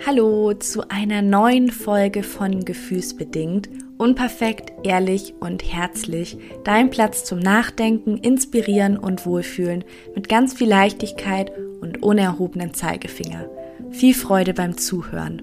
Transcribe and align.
Hallo 0.00 0.52
zu 0.52 0.90
einer 0.90 1.22
neuen 1.22 1.70
Folge 1.70 2.24
von 2.24 2.64
Gefühlsbedingt. 2.64 3.70
Unperfekt, 3.96 4.72
ehrlich 4.84 5.34
und 5.40 5.62
herzlich. 5.62 6.36
Dein 6.64 6.90
Platz 6.90 7.24
zum 7.24 7.38
Nachdenken, 7.38 8.18
Inspirieren 8.18 8.98
und 8.98 9.24
Wohlfühlen 9.24 9.84
mit 10.14 10.28
ganz 10.28 10.52
viel 10.52 10.68
Leichtigkeit 10.68 11.52
und 11.80 12.02
unerhobenen 12.02 12.74
Zeigefinger. 12.74 13.48
Viel 13.92 14.14
Freude 14.14 14.52
beim 14.52 14.76
Zuhören. 14.76 15.42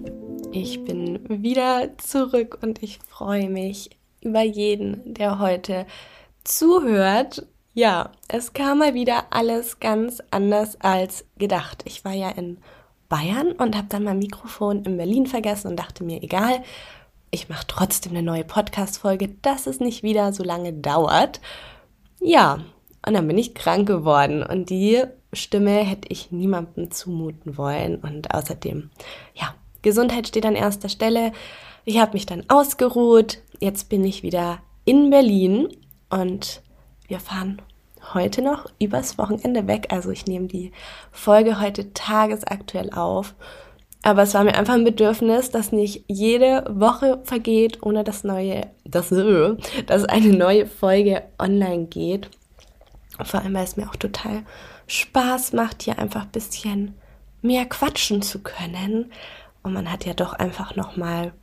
Ich 0.52 0.84
bin 0.84 1.20
wieder 1.28 1.98
zurück 1.98 2.60
und 2.62 2.84
ich 2.84 3.00
freue 3.08 3.50
mich 3.50 3.90
über 4.22 4.44
jeden, 4.44 5.14
der 5.14 5.40
heute 5.40 5.88
zuhört. 6.44 7.48
Ja, 7.74 8.12
es 8.28 8.54
kam 8.54 8.80
mal 8.80 8.94
wieder 8.94 9.28
alles 9.30 9.80
ganz 9.80 10.22
anders 10.30 10.80
als 10.82 11.26
gedacht. 11.38 11.84
Ich 11.86 12.04
war 12.04 12.14
ja 12.14 12.30
in 12.30 12.58
Bayern 13.12 13.52
und 13.52 13.76
habe 13.76 13.88
dann 13.90 14.06
mein 14.06 14.20
Mikrofon 14.20 14.84
in 14.86 14.96
Berlin 14.96 15.28
vergessen 15.28 15.68
und 15.68 15.76
dachte 15.78 16.06
mir, 16.06 16.24
egal, 16.24 16.64
ich 17.30 17.50
mache 17.50 17.68
trotzdem 17.68 18.14
eine 18.14 18.24
neue 18.24 18.46
Podcast-Folge, 18.46 19.36
dass 19.42 19.68
es 19.68 19.82
nicht 19.82 20.02
wieder 20.02 20.32
so 20.32 20.44
lange 20.44 20.72
dauert. 20.72 21.42
Ja, 22.22 22.64
und 23.06 23.14
dann 23.14 23.28
bin 23.28 23.38
ich 23.38 23.54
krank 23.54 23.86
geworden 23.86 24.44
und 24.44 24.70
die 24.70 25.04
Stimme 25.34 25.80
hätte 25.80 26.08
ich 26.10 26.32
niemandem 26.32 26.90
zumuten 26.90 27.58
wollen 27.58 27.98
und 27.98 28.34
außerdem, 28.34 28.90
ja, 29.36 29.56
Gesundheit 29.82 30.28
steht 30.28 30.46
an 30.46 30.56
erster 30.56 30.90
Stelle. 30.90 31.34
Ich 31.84 32.00
habe 32.00 32.14
mich 32.14 32.26
dann 32.26 32.46
ausgeruht, 32.48 33.40
jetzt 33.60 33.90
bin 33.90 34.06
ich 34.06 34.24
wieder 34.24 34.60
in 34.86 35.10
Berlin 35.10 35.68
und 36.10 36.62
wir 37.08 37.20
fahren 37.20 37.62
heute 38.14 38.42
noch 38.42 38.66
übers 38.80 39.18
Wochenende 39.18 39.68
weg. 39.68 39.88
Also 39.92 40.12
ich 40.12 40.26
nehme 40.26 40.48
die 40.48 40.72
Folge 41.12 41.60
heute 41.60 41.94
tagesaktuell 41.94 42.92
auf. 42.92 43.36
Aber 44.04 44.24
es 44.24 44.34
war 44.34 44.44
mir 44.44 44.56
einfach 44.56 44.74
ein 44.74 44.84
Bedürfnis, 44.84 45.52
dass 45.52 45.72
nicht 45.72 46.06
jede 46.08 46.66
Woche 46.70 47.20
vergeht, 47.24 47.84
ohne 47.84 48.04
dass 48.04 48.24
neue, 48.24 48.68
das, 48.84 49.12
äh, 49.12 49.56
dass 49.86 50.06
eine 50.06 50.36
neue 50.36 50.66
Folge 50.66 51.24
online 51.38 51.86
geht. 51.86 52.30
Vor 53.24 53.42
allem, 53.42 53.54
weil 53.54 53.64
es 53.64 53.78
mir 53.78 53.88
auch 53.88 53.96
total 53.96 54.44
Spaß 54.88 55.54
macht, 55.54 55.84
hier 55.84 56.00
einfach 56.00 56.24
ein 56.24 56.32
bisschen 56.32 56.96
mehr 57.42 57.66
quatschen 57.66 58.22
zu 58.22 58.40
können. 58.40 59.12
Und 59.64 59.74
man 59.74 59.92
hat 59.92 60.06
ja 60.06 60.14
doch 60.14 60.34
einfach 60.34 60.76
nochmal 60.76 61.34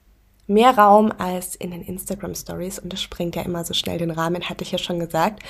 mehr 0.48 0.76
Raum 0.76 1.12
als 1.16 1.54
in 1.54 1.70
den 1.70 1.82
Instagram 1.82 2.34
Stories 2.34 2.78
und 2.78 2.92
das 2.92 3.00
springt 3.00 3.36
ja 3.36 3.42
immer 3.42 3.64
so 3.64 3.74
schnell 3.74 3.98
den 3.98 4.10
Rahmen, 4.10 4.48
hatte 4.48 4.64
ich 4.64 4.72
ja 4.72 4.78
schon 4.78 4.98
gesagt. 4.98 5.42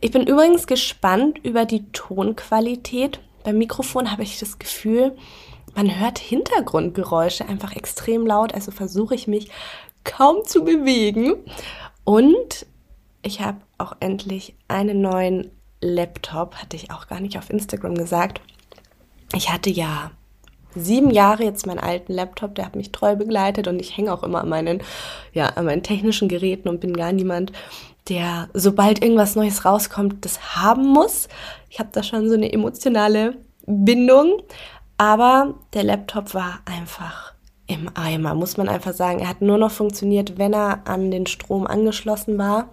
Ich 0.00 0.10
bin 0.10 0.26
übrigens 0.26 0.66
gespannt 0.66 1.38
über 1.44 1.64
die 1.64 1.84
Tonqualität. 1.92 3.20
Beim 3.44 3.58
Mikrofon 3.58 4.10
habe 4.10 4.22
ich 4.22 4.38
das 4.38 4.58
Gefühl, 4.58 5.16
man 5.74 6.00
hört 6.00 6.18
Hintergrundgeräusche 6.18 7.48
einfach 7.48 7.76
extrem 7.76 8.26
laut, 8.26 8.54
also 8.54 8.70
versuche 8.70 9.14
ich 9.14 9.28
mich 9.28 9.50
kaum 10.04 10.44
zu 10.44 10.64
bewegen. 10.64 11.34
Und 12.04 12.66
ich 13.22 13.40
habe 13.40 13.58
auch 13.76 13.92
endlich 14.00 14.56
einen 14.66 15.02
neuen 15.02 15.50
Laptop, 15.80 16.56
hatte 16.56 16.76
ich 16.76 16.90
auch 16.90 17.06
gar 17.06 17.20
nicht 17.20 17.38
auf 17.38 17.50
Instagram 17.50 17.94
gesagt. 17.94 18.40
Ich 19.34 19.52
hatte 19.52 19.70
ja 19.70 20.10
sieben 20.78 21.10
Jahre 21.10 21.44
jetzt 21.44 21.66
meinen 21.66 21.78
alten 21.78 22.12
Laptop, 22.12 22.54
der 22.54 22.66
hat 22.66 22.76
mich 22.76 22.92
treu 22.92 23.16
begleitet 23.16 23.68
und 23.68 23.80
ich 23.80 23.96
hänge 23.96 24.12
auch 24.12 24.22
immer 24.22 24.42
an 24.42 24.48
meinen, 24.48 24.82
ja, 25.32 25.46
an 25.46 25.66
meinen 25.66 25.82
technischen 25.82 26.28
Geräten 26.28 26.68
und 26.68 26.80
bin 26.80 26.94
gar 26.94 27.12
niemand, 27.12 27.52
der, 28.08 28.48
sobald 28.54 29.02
irgendwas 29.02 29.36
Neues 29.36 29.64
rauskommt, 29.64 30.24
das 30.24 30.56
haben 30.56 30.86
muss. 30.86 31.28
Ich 31.68 31.78
habe 31.78 31.90
da 31.92 32.02
schon 32.02 32.28
so 32.28 32.34
eine 32.34 32.52
emotionale 32.52 33.36
Bindung. 33.66 34.42
Aber 34.96 35.54
der 35.74 35.84
Laptop 35.84 36.34
war 36.34 36.60
einfach 36.64 37.34
im 37.68 37.88
Eimer, 37.94 38.34
muss 38.34 38.56
man 38.56 38.68
einfach 38.68 38.92
sagen. 38.92 39.20
Er 39.20 39.28
hat 39.28 39.42
nur 39.42 39.58
noch 39.58 39.70
funktioniert, 39.70 40.38
wenn 40.38 40.52
er 40.52 40.88
an 40.88 41.10
den 41.10 41.26
Strom 41.26 41.66
angeschlossen 41.66 42.36
war. 42.38 42.70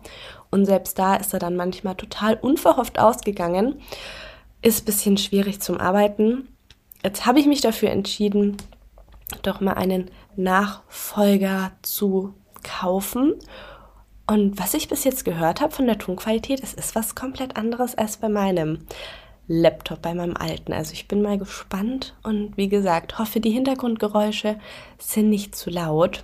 Und 0.50 0.66
selbst 0.66 0.98
da 0.98 1.16
ist 1.16 1.33
er 1.33 1.39
dann 1.39 1.55
manchmal 1.55 1.95
total 1.95 2.36
unverhofft 2.36 2.98
ausgegangen. 2.98 3.82
Ist 4.61 4.82
ein 4.82 4.86
bisschen 4.86 5.17
schwierig 5.17 5.61
zum 5.61 5.77
Arbeiten. 5.77 6.48
Jetzt 7.05 7.27
habe 7.27 7.39
ich 7.39 7.45
mich 7.45 7.61
dafür 7.61 7.92
entschieden, 7.92 8.58
doch 9.43 9.61
mal 9.61 9.73
einen 9.73 10.10
Nachfolger 10.36 11.71
zu 11.83 12.33
kaufen. 12.64 13.36
Und 14.26 14.58
was 14.58 14.73
ich 14.73 14.88
bis 14.88 15.04
jetzt 15.04 15.23
gehört 15.23 15.61
habe 15.61 15.71
von 15.71 15.86
der 15.86 15.99
Tonqualität, 15.99 16.64
es 16.64 16.73
ist 16.73 16.95
was 16.95 17.14
komplett 17.14 17.58
anderes 17.58 17.93
als 17.93 18.17
bei 18.17 18.27
meinem 18.27 18.88
Laptop, 19.48 20.02
bei 20.02 20.16
meinem 20.16 20.36
alten. 20.36 20.73
Also 20.73 20.93
ich 20.93 21.08
bin 21.08 21.21
mal 21.21 21.38
gespannt 21.38 22.16
und 22.23 22.58
wie 22.58 22.70
gesagt, 22.70 23.20
hoffe, 23.20 23.39
die 23.39 23.52
Hintergrundgeräusche 23.52 24.58
sind 24.98 25.30
nicht 25.30 25.55
zu 25.55 25.70
laut. 25.70 26.23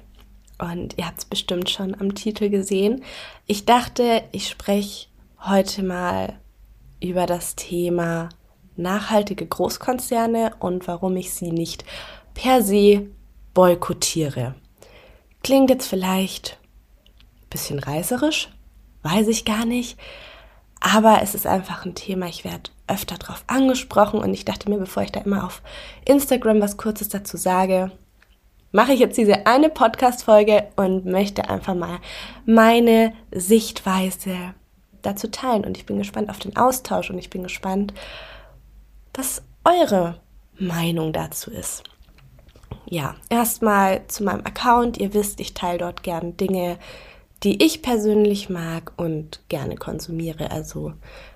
Und 0.57 0.97
ihr 0.97 1.05
habt 1.05 1.19
es 1.19 1.25
bestimmt 1.25 1.69
schon 1.69 1.93
am 1.93 2.15
Titel 2.15 2.49
gesehen. 2.49 3.03
Ich 3.45 3.65
dachte, 3.65 4.23
ich 4.31 4.49
spreche 4.49 5.09
heute 5.41 5.83
mal 5.83 6.39
über 6.99 7.27
das 7.27 7.55
Thema 7.55 8.29
nachhaltige 8.75 9.45
Großkonzerne 9.45 10.53
und 10.59 10.87
warum 10.87 11.15
ich 11.17 11.33
sie 11.33 11.51
nicht 11.51 11.85
per 12.33 12.61
se 12.61 13.07
boykottiere. 13.53 14.55
Klingt 15.43 15.69
jetzt 15.69 15.87
vielleicht 15.87 16.57
ein 17.41 17.49
bisschen 17.49 17.79
reißerisch, 17.79 18.49
weiß 19.03 19.27
ich 19.27 19.45
gar 19.45 19.65
nicht, 19.65 19.97
aber 20.79 21.21
es 21.21 21.35
ist 21.35 21.47
einfach 21.47 21.85
ein 21.85 21.95
Thema, 21.95 22.27
ich 22.27 22.43
werde 22.43 22.71
öfter 22.87 23.17
darauf 23.17 23.43
angesprochen 23.47 24.19
und 24.19 24.33
ich 24.33 24.45
dachte 24.45 24.69
mir, 24.69 24.77
bevor 24.77 25.03
ich 25.03 25.11
da 25.11 25.21
immer 25.21 25.45
auf 25.45 25.61
Instagram 26.05 26.61
was 26.61 26.77
Kurzes 26.77 27.09
dazu 27.09 27.37
sage, 27.37 27.91
mache 28.71 28.93
ich 28.93 28.99
jetzt 28.99 29.17
diese 29.17 29.45
eine 29.45 29.69
Podcast-Folge 29.69 30.69
und 30.75 31.05
möchte 31.05 31.49
einfach 31.49 31.75
mal 31.75 31.99
meine 32.45 33.13
Sichtweise 33.31 34.35
dazu 35.01 35.29
teilen. 35.29 35.65
Und 35.65 35.77
ich 35.77 35.85
bin 35.85 35.97
gespannt 35.97 36.29
auf 36.29 36.39
den 36.39 36.55
Austausch 36.55 37.09
und 37.09 37.17
ich 37.17 37.29
bin 37.29 37.43
gespannt, 37.43 37.93
was 39.13 39.41
eure 39.63 40.19
Meinung 40.57 41.13
dazu 41.13 41.51
ist. 41.51 41.83
Ja, 42.85 43.15
erstmal 43.29 44.07
zu 44.07 44.23
meinem 44.23 44.45
Account. 44.45 44.97
Ihr 44.97 45.13
wisst, 45.13 45.39
ich 45.39 45.53
teile 45.53 45.79
dort 45.79 46.03
gern 46.03 46.37
Dinge, 46.37 46.77
die 47.43 47.63
ich 47.63 47.81
persönlich 47.81 48.49
mag 48.49 48.93
und 48.97 49.41
gerne 49.49 49.75
konsumiere. 49.75 50.51
Also 50.51 50.93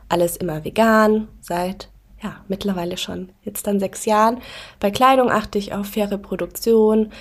alles 0.10 0.38
immer 0.38 0.64
vegan, 0.64 1.28
seit 1.42 1.90
ja, 2.22 2.38
mittlerweile 2.48 2.98
schon 2.98 3.30
jetzt 3.44 3.68
dann 3.68 3.80
sechs 3.80 4.06
Jahren. 4.06 4.42
Bei 4.80 4.92
Kleidung 4.92 5.32
achte 5.32 5.58
ich 5.58 5.74
auf 5.74 5.88
faire 5.88 6.18
Produktion, 6.18 7.12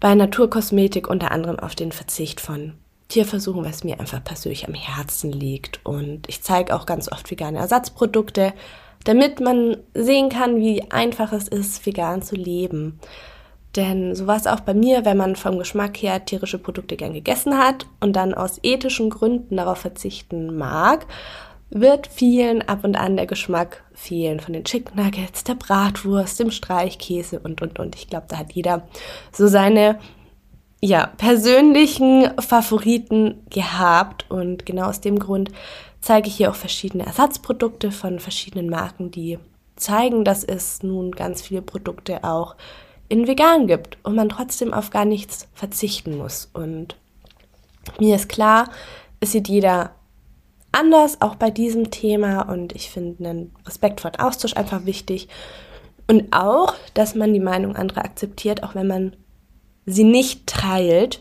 bei 0.00 0.14
Naturkosmetik 0.14 1.08
unter 1.08 1.30
anderem 1.30 1.58
auf 1.58 1.74
den 1.74 1.92
Verzicht 1.92 2.40
von 2.40 2.74
Tierversuchen, 3.08 3.64
was 3.64 3.84
mir 3.84 4.00
einfach 4.00 4.22
persönlich 4.24 4.66
am 4.66 4.74
Herzen 4.74 5.32
liegt. 5.32 5.84
Und 5.84 6.28
ich 6.28 6.42
zeige 6.42 6.74
auch 6.74 6.86
ganz 6.86 7.10
oft 7.10 7.30
vegane 7.30 7.58
Ersatzprodukte, 7.58 8.54
damit 9.04 9.40
man 9.40 9.76
sehen 9.94 10.28
kann, 10.28 10.56
wie 10.56 10.90
einfach 10.90 11.32
es 11.32 11.48
ist, 11.48 11.84
vegan 11.86 12.22
zu 12.22 12.34
leben. 12.34 12.98
Denn 13.76 14.14
so 14.14 14.26
war 14.26 14.36
es 14.36 14.46
auch 14.46 14.60
bei 14.60 14.74
mir, 14.74 15.04
wenn 15.04 15.16
man 15.16 15.36
vom 15.36 15.58
Geschmack 15.58 15.96
her 15.96 16.24
tierische 16.24 16.58
Produkte 16.58 16.96
gern 16.96 17.12
gegessen 17.12 17.58
hat 17.58 17.86
und 18.00 18.14
dann 18.14 18.32
aus 18.34 18.60
ethischen 18.62 19.10
Gründen 19.10 19.56
darauf 19.56 19.78
verzichten 19.78 20.56
mag, 20.56 21.06
wird 21.70 22.06
vielen 22.06 22.62
ab 22.62 22.84
und 22.84 22.96
an 22.96 23.16
der 23.16 23.26
Geschmack 23.26 23.82
fehlen 23.92 24.38
von 24.38 24.52
den 24.52 24.64
Chicken 24.64 25.02
Nuggets, 25.02 25.42
der 25.42 25.56
Bratwurst, 25.56 26.38
dem 26.38 26.52
Streichkäse 26.52 27.40
und, 27.40 27.62
und, 27.62 27.80
und. 27.80 27.96
Ich 27.96 28.08
glaube, 28.08 28.26
da 28.28 28.38
hat 28.38 28.52
jeder 28.52 28.86
so 29.32 29.48
seine 29.48 29.98
ja, 30.80 31.06
persönlichen 31.16 32.30
Favoriten 32.38 33.42
gehabt 33.50 34.26
und 34.30 34.66
genau 34.66 34.84
aus 34.84 35.00
dem 35.00 35.18
Grund 35.18 35.50
zeige 36.04 36.28
ich 36.28 36.36
hier 36.36 36.50
auch 36.50 36.54
verschiedene 36.54 37.06
Ersatzprodukte 37.06 37.90
von 37.90 38.20
verschiedenen 38.20 38.68
Marken, 38.68 39.10
die 39.10 39.38
zeigen, 39.76 40.24
dass 40.24 40.44
es 40.44 40.82
nun 40.82 41.12
ganz 41.12 41.40
viele 41.40 41.62
Produkte 41.62 42.24
auch 42.24 42.56
in 43.08 43.26
vegan 43.26 43.66
gibt 43.66 43.96
und 44.02 44.14
man 44.14 44.28
trotzdem 44.28 44.74
auf 44.74 44.90
gar 44.90 45.06
nichts 45.06 45.48
verzichten 45.54 46.18
muss. 46.18 46.50
Und 46.52 46.96
mir 47.98 48.16
ist 48.16 48.28
klar, 48.28 48.70
es 49.20 49.32
sieht 49.32 49.48
jeder 49.48 49.92
anders, 50.72 51.22
auch 51.22 51.36
bei 51.36 51.50
diesem 51.50 51.90
Thema. 51.90 52.42
Und 52.42 52.74
ich 52.74 52.90
finde 52.90 53.28
einen 53.28 53.54
respektvollen 53.66 54.18
Austausch 54.18 54.56
einfach 54.56 54.84
wichtig. 54.84 55.28
Und 56.06 56.34
auch, 56.34 56.74
dass 56.92 57.14
man 57.14 57.32
die 57.32 57.40
Meinung 57.40 57.76
anderer 57.76 58.04
akzeptiert, 58.04 58.62
auch 58.62 58.74
wenn 58.74 58.86
man 58.86 59.16
sie 59.86 60.04
nicht 60.04 60.46
teilt. 60.46 61.20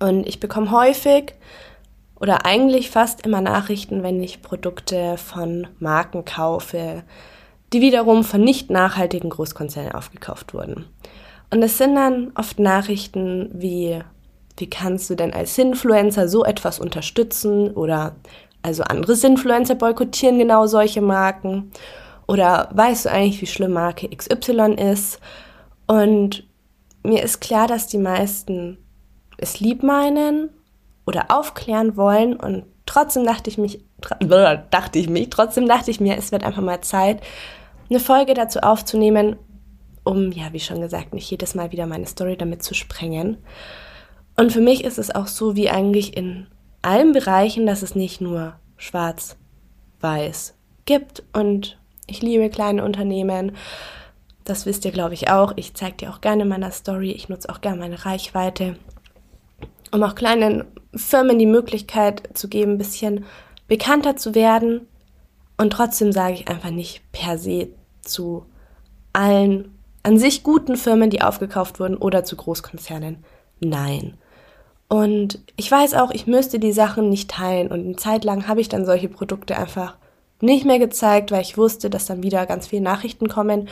Und 0.00 0.26
ich 0.26 0.38
bekomme 0.38 0.70
häufig 0.70 1.34
oder 2.20 2.44
eigentlich 2.44 2.90
fast 2.90 3.26
immer 3.26 3.40
Nachrichten, 3.40 4.02
wenn 4.02 4.22
ich 4.22 4.42
Produkte 4.42 5.16
von 5.16 5.66
Marken 5.78 6.24
kaufe, 6.24 7.02
die 7.72 7.80
wiederum 7.80 8.24
von 8.24 8.42
nicht 8.42 8.70
nachhaltigen 8.70 9.30
Großkonzernen 9.30 9.92
aufgekauft 9.92 10.52
wurden. 10.52 10.84
Und 11.50 11.62
es 11.62 11.78
sind 11.78 11.96
dann 11.96 12.32
oft 12.34 12.58
Nachrichten 12.58 13.50
wie, 13.52 13.98
wie 14.58 14.70
kannst 14.70 15.08
du 15.08 15.14
denn 15.14 15.32
als 15.32 15.56
Influencer 15.56 16.28
so 16.28 16.44
etwas 16.44 16.78
unterstützen 16.78 17.70
oder 17.72 18.14
also 18.62 18.82
andere 18.82 19.14
Influencer 19.14 19.74
boykottieren 19.74 20.38
genau 20.38 20.66
solche 20.66 21.00
Marken? 21.00 21.72
Oder 22.28 22.68
weißt 22.72 23.06
du 23.06 23.10
eigentlich, 23.10 23.40
wie 23.40 23.46
schlimm 23.46 23.72
Marke 23.72 24.08
XY 24.08 24.74
ist? 24.92 25.18
Und 25.86 26.44
mir 27.02 27.22
ist 27.22 27.40
klar, 27.40 27.66
dass 27.66 27.86
die 27.86 27.98
meisten 27.98 28.78
es 29.38 29.58
lieb 29.58 29.82
meinen 29.82 30.50
oder 31.10 31.26
aufklären 31.28 31.96
wollen 31.96 32.36
und 32.36 32.64
trotzdem 32.86 33.24
dachte 33.24 33.50
ich 33.50 33.58
mich, 33.58 33.84
dachte 34.70 34.98
ich 34.98 35.10
mich, 35.10 35.28
trotzdem 35.28 35.68
dachte 35.68 35.90
ich 35.90 36.00
mir, 36.00 36.16
es 36.16 36.32
wird 36.32 36.44
einfach 36.44 36.62
mal 36.62 36.80
Zeit, 36.80 37.20
eine 37.90 38.00
Folge 38.00 38.34
dazu 38.34 38.60
aufzunehmen, 38.60 39.36
um, 40.04 40.32
ja, 40.32 40.52
wie 40.52 40.60
schon 40.60 40.80
gesagt, 40.80 41.12
nicht 41.12 41.30
jedes 41.30 41.54
Mal 41.54 41.72
wieder 41.72 41.86
meine 41.86 42.06
Story 42.06 42.36
damit 42.36 42.62
zu 42.62 42.74
sprengen. 42.74 43.38
Und 44.36 44.52
für 44.52 44.60
mich 44.60 44.84
ist 44.84 44.98
es 44.98 45.14
auch 45.14 45.26
so 45.26 45.56
wie 45.56 45.68
eigentlich 45.68 46.16
in 46.16 46.46
allen 46.82 47.12
Bereichen, 47.12 47.66
dass 47.66 47.82
es 47.82 47.94
nicht 47.94 48.20
nur 48.20 48.54
schwarz-weiß 48.76 50.54
gibt 50.86 51.24
und 51.32 51.78
ich 52.06 52.22
liebe 52.22 52.48
kleine 52.48 52.84
Unternehmen. 52.84 53.52
Das 54.44 54.66
wisst 54.66 54.84
ihr, 54.84 54.90
glaube 54.90 55.14
ich, 55.14 55.30
auch. 55.30 55.52
Ich 55.56 55.74
zeige 55.74 55.96
dir 55.96 56.10
auch 56.10 56.20
gerne 56.20 56.42
in 56.42 56.48
meiner 56.48 56.70
Story. 56.70 57.10
Ich 57.12 57.28
nutze 57.28 57.50
auch 57.50 57.60
gerne 57.60 57.78
meine 57.78 58.04
Reichweite, 58.04 58.76
um 59.92 60.02
auch 60.02 60.14
kleinen 60.14 60.64
Firmen 60.94 61.38
die 61.38 61.46
Möglichkeit 61.46 62.30
zu 62.34 62.48
geben, 62.48 62.72
ein 62.72 62.78
bisschen 62.78 63.24
bekannter 63.68 64.16
zu 64.16 64.34
werden. 64.34 64.86
Und 65.56 65.72
trotzdem 65.72 66.12
sage 66.12 66.34
ich 66.34 66.48
einfach 66.48 66.70
nicht 66.70 67.02
per 67.12 67.38
se 67.38 67.68
zu 68.02 68.46
allen 69.12 69.76
an 70.02 70.18
sich 70.18 70.42
guten 70.42 70.76
Firmen, 70.76 71.10
die 71.10 71.22
aufgekauft 71.22 71.78
wurden 71.80 71.96
oder 71.96 72.24
zu 72.24 72.36
Großkonzernen. 72.36 73.24
Nein. 73.60 74.14
Und 74.88 75.38
ich 75.56 75.70
weiß 75.70 75.94
auch, 75.94 76.10
ich 76.10 76.26
müsste 76.26 76.58
die 76.58 76.72
Sachen 76.72 77.10
nicht 77.10 77.30
teilen. 77.30 77.68
Und 77.68 77.84
eine 77.84 77.96
Zeit 77.96 78.24
lang 78.24 78.48
habe 78.48 78.60
ich 78.60 78.68
dann 78.68 78.86
solche 78.86 79.08
Produkte 79.08 79.56
einfach 79.56 79.96
nicht 80.40 80.64
mehr 80.64 80.78
gezeigt, 80.78 81.30
weil 81.30 81.42
ich 81.42 81.58
wusste, 81.58 81.90
dass 81.90 82.06
dann 82.06 82.22
wieder 82.22 82.46
ganz 82.46 82.66
viele 82.66 82.82
Nachrichten 82.82 83.28
kommen. 83.28 83.68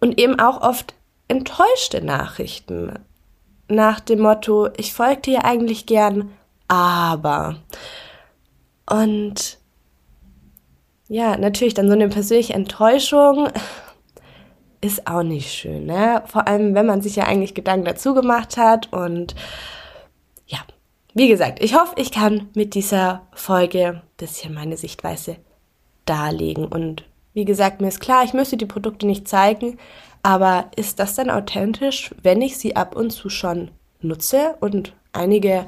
Und 0.00 0.18
eben 0.20 0.38
auch 0.38 0.60
oft 0.60 0.94
enttäuschte 1.28 2.04
Nachrichten. 2.04 2.98
Nach 3.70 4.00
dem 4.00 4.20
Motto, 4.20 4.68
ich 4.76 4.92
folgte 4.92 5.30
dir 5.30 5.44
eigentlich 5.44 5.86
gern, 5.86 6.32
aber. 6.66 7.56
Und 8.88 9.58
ja, 11.06 11.36
natürlich 11.36 11.74
dann 11.74 11.86
so 11.86 11.92
eine 11.92 12.08
persönliche 12.08 12.54
Enttäuschung 12.54 13.48
ist 14.80 15.06
auch 15.06 15.22
nicht 15.22 15.52
schön, 15.52 15.86
ne? 15.86 16.24
Vor 16.26 16.48
allem, 16.48 16.74
wenn 16.74 16.86
man 16.86 17.00
sich 17.00 17.14
ja 17.14 17.24
eigentlich 17.24 17.54
Gedanken 17.54 17.84
dazu 17.84 18.12
gemacht 18.12 18.56
hat 18.56 18.92
und 18.92 19.36
ja, 20.46 20.58
wie 21.14 21.28
gesagt, 21.28 21.62
ich 21.62 21.74
hoffe, 21.74 21.94
ich 21.96 22.10
kann 22.10 22.48
mit 22.54 22.74
dieser 22.74 23.22
Folge 23.32 23.86
ein 23.86 24.02
bisschen 24.16 24.52
meine 24.52 24.76
Sichtweise 24.76 25.36
darlegen 26.06 26.64
und 26.64 27.04
wie 27.34 27.44
gesagt, 27.44 27.80
mir 27.80 27.88
ist 27.88 28.00
klar, 28.00 28.24
ich 28.24 28.32
müsste 28.32 28.56
die 28.56 28.66
Produkte 28.66 29.06
nicht 29.06 29.28
zeigen, 29.28 29.78
aber 30.22 30.70
ist 30.76 30.98
das 30.98 31.14
dann 31.14 31.30
authentisch, 31.30 32.14
wenn 32.22 32.42
ich 32.42 32.58
sie 32.58 32.76
ab 32.76 32.96
und 32.96 33.10
zu 33.10 33.28
schon 33.28 33.70
nutze 34.00 34.56
und 34.60 34.94
einige 35.12 35.66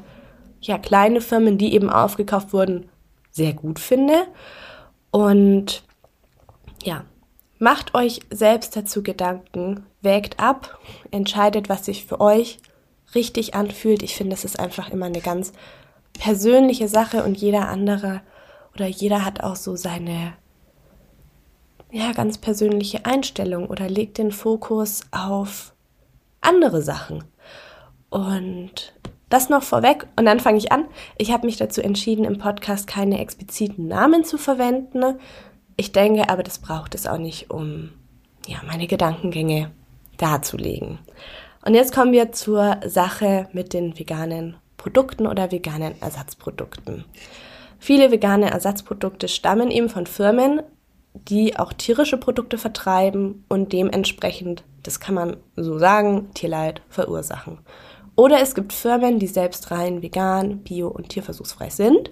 ja 0.60 0.78
kleine 0.78 1.20
Firmen, 1.20 1.58
die 1.58 1.74
eben 1.74 1.90
aufgekauft 1.90 2.52
wurden, 2.52 2.88
sehr 3.30 3.52
gut 3.52 3.78
finde? 3.78 4.26
Und 5.10 5.82
ja, 6.82 7.04
Macht 7.62 7.94
euch 7.94 8.18
selbst 8.28 8.74
dazu 8.74 9.04
Gedanken, 9.04 9.86
wägt 10.00 10.40
ab, 10.40 10.80
entscheidet, 11.12 11.68
was 11.68 11.84
sich 11.84 12.06
für 12.06 12.20
euch 12.20 12.58
richtig 13.14 13.54
anfühlt. 13.54 14.02
Ich 14.02 14.16
finde, 14.16 14.34
es 14.34 14.44
ist 14.44 14.58
einfach 14.58 14.90
immer 14.90 15.06
eine 15.06 15.20
ganz 15.20 15.52
persönliche 16.12 16.88
Sache 16.88 17.22
und 17.22 17.38
jeder 17.38 17.68
andere 17.68 18.20
oder 18.74 18.88
jeder 18.88 19.24
hat 19.24 19.44
auch 19.44 19.54
so 19.54 19.76
seine 19.76 20.32
ja, 21.92 22.12
ganz 22.12 22.38
persönliche 22.38 23.04
Einstellung 23.04 23.68
oder 23.68 23.88
legt 23.88 24.18
den 24.18 24.32
Fokus 24.32 25.02
auf 25.12 25.74
andere 26.40 26.82
Sachen. 26.82 27.22
Und 28.10 28.94
das 29.28 29.48
noch 29.48 29.62
vorweg 29.62 30.06
und 30.16 30.26
dann 30.26 30.40
fange 30.40 30.58
ich 30.58 30.72
an. 30.72 30.86
Ich 31.16 31.32
habe 31.32 31.46
mich 31.46 31.56
dazu 31.56 31.80
entschieden, 31.80 32.24
im 32.24 32.38
Podcast 32.38 32.86
keine 32.86 33.20
expliziten 33.20 33.88
Namen 33.88 34.24
zu 34.24 34.36
verwenden, 34.36 35.18
ich 35.76 35.92
denke 35.92 36.28
aber, 36.28 36.42
das 36.42 36.58
braucht 36.58 36.94
es 36.94 37.06
auch 37.06 37.18
nicht, 37.18 37.50
um 37.50 37.90
ja, 38.46 38.58
meine 38.66 38.86
Gedankengänge 38.86 39.70
darzulegen. 40.16 40.98
Und 41.64 41.74
jetzt 41.74 41.94
kommen 41.94 42.12
wir 42.12 42.32
zur 42.32 42.78
Sache 42.86 43.48
mit 43.52 43.72
den 43.72 43.98
veganen 43.98 44.56
Produkten 44.76 45.26
oder 45.26 45.50
veganen 45.50 45.94
Ersatzprodukten. 46.00 47.04
Viele 47.78 48.10
vegane 48.10 48.50
Ersatzprodukte 48.50 49.28
stammen 49.28 49.70
eben 49.70 49.88
von 49.88 50.06
Firmen, 50.06 50.62
die 51.14 51.58
auch 51.58 51.72
tierische 51.72 52.16
Produkte 52.16 52.58
vertreiben 52.58 53.44
und 53.48 53.72
dementsprechend, 53.72 54.64
das 54.82 55.00
kann 55.00 55.14
man 55.14 55.36
so 55.56 55.78
sagen, 55.78 56.30
Tierleid 56.34 56.82
verursachen. 56.88 57.58
Oder 58.16 58.40
es 58.40 58.54
gibt 58.54 58.72
Firmen, 58.72 59.18
die 59.18 59.26
selbst 59.26 59.70
rein 59.70 60.02
vegan, 60.02 60.58
bio 60.58 60.88
und 60.88 61.08
tierversuchsfrei 61.08 61.70
sind, 61.70 62.10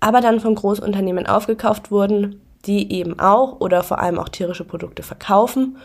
aber 0.00 0.20
dann 0.20 0.40
von 0.40 0.54
Großunternehmen 0.54 1.26
aufgekauft 1.26 1.90
wurden 1.90 2.40
die 2.66 2.92
eben 2.92 3.18
auch 3.18 3.60
oder 3.60 3.82
vor 3.82 4.00
allem 4.00 4.18
auch 4.18 4.28
tierische 4.28 4.64
Produkte 4.64 5.02
verkaufen 5.02 5.78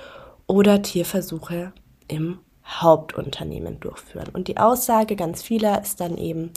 oder 0.48 0.82
Tierversuche 0.82 1.74
im 2.08 2.40
Hauptunternehmen 2.66 3.80
durchführen. 3.80 4.30
Und 4.34 4.48
die 4.48 4.58
Aussage 4.58 5.16
ganz 5.16 5.44
vieler 5.44 5.82
ist 5.82 6.02
dann 6.02 6.18
eben, 6.18 6.52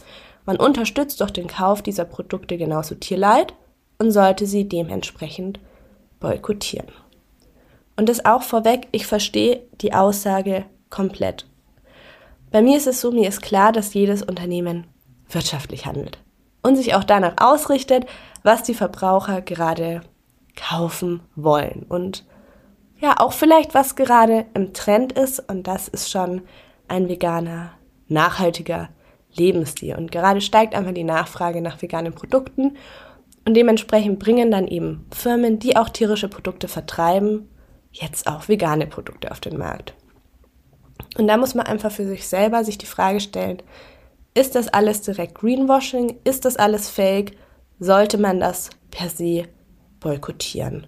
man 0.44 0.56
unterstützt 0.56 1.20
durch 1.20 1.30
den 1.30 1.46
Kauf 1.46 1.82
dieser 1.82 2.04
Produkte 2.04 2.56
genauso 2.56 2.94
Tierleid 2.94 3.54
und 3.98 4.10
sollte 4.10 4.46
sie 4.46 4.68
dementsprechend 4.68 5.60
boykottieren. 6.20 6.88
Und 7.96 8.08
das 8.08 8.24
auch 8.24 8.42
vorweg, 8.42 8.88
ich 8.92 9.06
verstehe 9.06 9.62
die 9.80 9.92
Aussage 9.92 10.64
komplett. 10.90 11.46
Bei 12.50 12.62
mir 12.62 12.76
ist 12.76 12.86
es 12.86 13.00
so, 13.00 13.10
mir 13.10 13.28
ist 13.28 13.42
klar, 13.42 13.72
dass 13.72 13.94
jedes 13.94 14.22
Unternehmen 14.22 14.86
wirtschaftlich 15.28 15.84
handelt 15.84 16.18
und 16.62 16.76
sich 16.76 16.94
auch 16.94 17.04
danach 17.04 17.34
ausrichtet, 17.38 18.06
was 18.42 18.62
die 18.62 18.74
Verbraucher 18.74 19.42
gerade 19.42 20.02
kaufen 20.56 21.20
wollen. 21.34 21.84
Und 21.88 22.24
ja, 23.00 23.14
auch 23.18 23.32
vielleicht, 23.32 23.74
was 23.74 23.96
gerade 23.96 24.46
im 24.54 24.72
Trend 24.72 25.12
ist. 25.12 25.40
Und 25.48 25.66
das 25.66 25.88
ist 25.88 26.10
schon 26.10 26.42
ein 26.88 27.08
veganer, 27.08 27.72
nachhaltiger 28.08 28.88
Lebensstil. 29.32 29.96
Und 29.96 30.10
gerade 30.10 30.40
steigt 30.40 30.74
einfach 30.74 30.94
die 30.94 31.04
Nachfrage 31.04 31.60
nach 31.60 31.80
veganen 31.80 32.14
Produkten. 32.14 32.76
Und 33.48 33.54
dementsprechend 33.54 34.18
bringen 34.18 34.50
dann 34.50 34.68
eben 34.68 35.06
Firmen, 35.10 35.58
die 35.58 35.74
auch 35.78 35.88
tierische 35.88 36.28
Produkte 36.28 36.68
vertreiben, 36.68 37.48
jetzt 37.92 38.26
auch 38.26 38.46
vegane 38.46 38.86
Produkte 38.86 39.30
auf 39.30 39.40
den 39.40 39.56
Markt. 39.56 39.94
Und 41.16 41.28
da 41.28 41.38
muss 41.38 41.54
man 41.54 41.64
einfach 41.64 41.90
für 41.90 42.06
sich 42.06 42.28
selber 42.28 42.62
sich 42.62 42.76
die 42.76 42.84
Frage 42.84 43.20
stellen, 43.20 43.62
ist 44.34 44.54
das 44.54 44.68
alles 44.68 45.00
direkt 45.00 45.36
Greenwashing? 45.36 46.18
Ist 46.24 46.44
das 46.44 46.56
alles 46.56 46.90
Fake? 46.90 47.38
Sollte 47.80 48.18
man 48.18 48.38
das 48.38 48.68
per 48.90 49.08
se 49.08 49.44
boykottieren? 50.00 50.86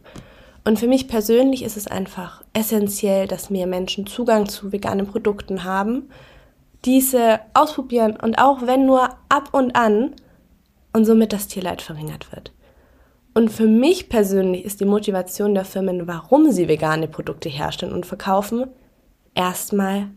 Und 0.63 0.79
für 0.79 0.87
mich 0.87 1.09
persönlich 1.09 1.63
ist 1.63 1.79
es 1.79 1.87
einfach 1.87 2.45
essentiell, 2.53 3.27
dass 3.27 3.49
mehr 3.49 3.67
Menschen 3.67 4.07
Zugang 4.07 4.51
zu 4.51 4.71
veganen 4.71 5.07
Produkten 5.07 5.65
haben, 5.65 6.11
diese 6.85 7.41
ausprobieren 7.55 8.17
und 8.21 8.37
auch 8.37 8.67
wenn 8.67 8.85
nur 8.85 9.09
ab 9.31 9.49
und 9.53 9.75
an 9.75 10.15
und 10.93 11.05
somit 11.05 11.33
das 11.33 11.49
Tierleid 11.49 11.83
verringert 11.83 12.33
wird. 12.33 12.53
Und 13.33 13.51
für 13.51 13.67
mich 13.67 14.09
persönlich 14.09 14.65
ist 14.65 14.81
die 14.81 14.87
Motivation 14.87 15.55
der 15.55 15.65
Firmen, 15.65 16.09
warum 16.09 16.51
sie 16.51 16.69
vegane 16.69 17.07
Produkte 17.07 17.49
herstellen 17.49 17.93
und 17.93 18.07
verkaufen, 18.07 18.67
erstmal 19.35 20.09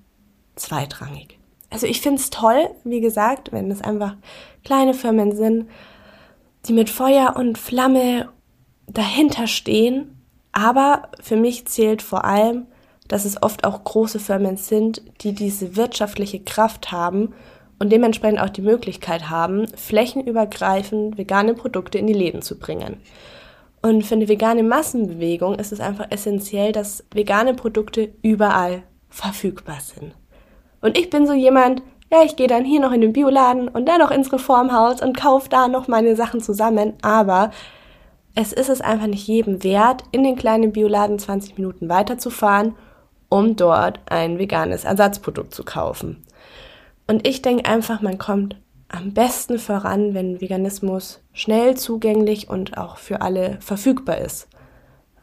zweitrangig. 0.55 1.37
Also 1.69 1.87
ich 1.87 2.01
finde 2.01 2.21
es 2.21 2.29
toll, 2.29 2.69
wie 2.83 3.01
gesagt, 3.01 3.51
wenn 3.51 3.69
es 3.71 3.81
einfach 3.81 4.15
kleine 4.63 4.93
Firmen 4.93 5.35
sind, 5.35 5.69
die 6.65 6.73
mit 6.73 6.89
Feuer 6.89 7.35
und 7.35 7.57
Flamme 7.57 8.29
dahinter 8.87 9.47
stehen. 9.47 10.19
Aber 10.51 11.09
für 11.21 11.35
mich 11.35 11.65
zählt 11.65 12.01
vor 12.01 12.25
allem, 12.25 12.67
dass 13.07 13.25
es 13.25 13.41
oft 13.41 13.63
auch 13.63 13.83
große 13.83 14.19
Firmen 14.19 14.57
sind, 14.57 15.01
die 15.21 15.33
diese 15.33 15.75
wirtschaftliche 15.75 16.39
Kraft 16.39 16.91
haben 16.91 17.33
und 17.83 17.89
dementsprechend 17.89 18.39
auch 18.39 18.49
die 18.49 18.61
Möglichkeit 18.61 19.29
haben, 19.29 19.67
flächenübergreifend 19.75 21.17
vegane 21.17 21.53
Produkte 21.53 21.97
in 21.97 22.07
die 22.07 22.13
Läden 22.13 22.41
zu 22.41 22.57
bringen. 22.57 22.95
Und 23.81 24.05
für 24.05 24.15
eine 24.15 24.29
vegane 24.29 24.63
Massenbewegung 24.63 25.55
ist 25.55 25.73
es 25.73 25.81
einfach 25.81 26.05
essentiell, 26.09 26.71
dass 26.71 27.03
vegane 27.13 27.53
Produkte 27.53 28.13
überall 28.21 28.83
verfügbar 29.09 29.79
sind. 29.81 30.13
Und 30.79 30.97
ich 30.97 31.09
bin 31.09 31.27
so 31.27 31.33
jemand, 31.33 31.81
ja, 32.09 32.23
ich 32.23 32.37
gehe 32.37 32.47
dann 32.47 32.63
hier 32.63 32.79
noch 32.79 32.93
in 32.93 33.01
den 33.01 33.11
Bioladen 33.11 33.67
und 33.67 33.85
dann 33.85 33.99
noch 33.99 34.11
ins 34.11 34.31
Reformhaus 34.31 35.01
und 35.01 35.17
kaufe 35.17 35.49
da 35.49 35.67
noch 35.67 35.89
meine 35.89 36.15
Sachen 36.15 36.39
zusammen. 36.39 36.93
Aber 37.01 37.51
es 38.33 38.53
ist 38.53 38.69
es 38.69 38.79
einfach 38.79 39.07
nicht 39.07 39.27
jedem 39.27 39.61
wert, 39.61 40.05
in 40.13 40.23
den 40.23 40.37
kleinen 40.37 40.71
Bioladen 40.71 41.19
20 41.19 41.57
Minuten 41.57 41.89
weiterzufahren, 41.89 42.75
um 43.27 43.57
dort 43.57 43.99
ein 44.05 44.39
veganes 44.39 44.85
Ersatzprodukt 44.85 45.53
zu 45.53 45.65
kaufen. 45.65 46.22
Und 47.07 47.27
ich 47.27 47.41
denke 47.41 47.65
einfach, 47.65 48.01
man 48.01 48.17
kommt 48.17 48.55
am 48.87 49.13
besten 49.13 49.59
voran, 49.59 50.13
wenn 50.13 50.39
Veganismus 50.39 51.21
schnell 51.33 51.75
zugänglich 51.75 52.49
und 52.49 52.77
auch 52.77 52.97
für 52.97 53.21
alle 53.21 53.57
verfügbar 53.59 54.19
ist. 54.19 54.47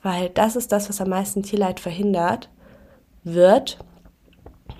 Weil 0.02 0.28
das 0.30 0.56
ist 0.56 0.72
das, 0.72 0.88
was 0.88 1.00
am 1.00 1.08
meisten 1.10 1.42
Tierleid 1.42 1.78
verhindert 1.80 2.48
wird 3.22 3.78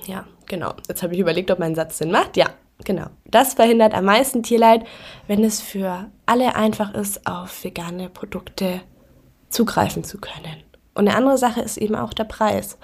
Ja, 0.06 0.26
genau. 0.46 0.72
Jetzt 0.88 1.02
habe 1.02 1.14
ich 1.14 1.20
überlegt, 1.20 1.50
ob 1.50 1.58
mein 1.58 1.74
Satz 1.74 1.98
Sinn 1.98 2.10
macht. 2.10 2.36
Ja, 2.36 2.46
genau. 2.84 3.06
Das 3.26 3.54
verhindert 3.54 3.94
am 3.94 4.06
meisten 4.06 4.42
Tierleid, 4.42 4.84
wenn 5.26 5.44
es 5.44 5.60
für 5.60 6.06
alle 6.26 6.56
einfach 6.56 6.94
ist, 6.94 7.26
auf 7.26 7.64
vegane 7.64 8.08
Produkte 8.08 8.80
zugreifen 9.50 10.04
zu 10.04 10.18
können. 10.18 10.62
Und 10.94 11.08
eine 11.08 11.16
andere 11.16 11.38
Sache 11.38 11.60
ist 11.60 11.76
eben 11.76 11.94
auch 11.94 12.12
der 12.12 12.24
Preis. 12.24 12.78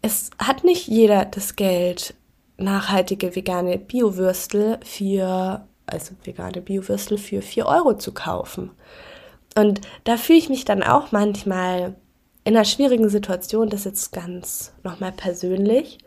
Es 0.00 0.30
hat 0.38 0.64
nicht 0.64 0.86
jeder 0.86 1.24
das 1.24 1.56
Geld, 1.56 2.14
nachhaltige 2.58 3.34
vegane 3.34 3.78
Biowürstel 3.78 4.78
für, 4.84 5.64
also 5.86 6.14
vegane 6.24 6.60
Biowürstel 6.60 7.16
für 7.18 7.40
4 7.40 7.66
Euro 7.66 7.96
zu 7.96 8.12
kaufen. 8.12 8.70
Und 9.56 9.80
da 10.04 10.16
fühle 10.16 10.38
ich 10.38 10.48
mich 10.48 10.64
dann 10.64 10.82
auch 10.82 11.12
manchmal 11.12 11.94
in 12.44 12.54
einer 12.54 12.64
schwierigen 12.64 13.08
Situation, 13.08 13.68
das 13.68 13.84
jetzt 13.84 14.12
ganz 14.12 14.72
nochmal 14.82 15.12
persönlich, 15.12 15.98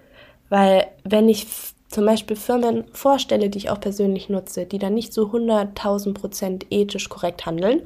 weil 0.50 0.88
wenn 1.04 1.30
ich 1.30 1.48
zum 1.88 2.06
Beispiel 2.06 2.38
Firmen 2.38 2.86
vorstelle, 2.94 3.50
die 3.50 3.58
ich 3.58 3.70
auch 3.70 3.80
persönlich 3.80 4.30
nutze, 4.30 4.66
die 4.66 4.80
dann 4.80 4.94
nicht 4.94 5.14
so 5.14 5.28
100.000 5.28 6.14
Prozent 6.14 6.66
ethisch 6.70 7.10
korrekt 7.10 7.46
handeln, 7.46 7.82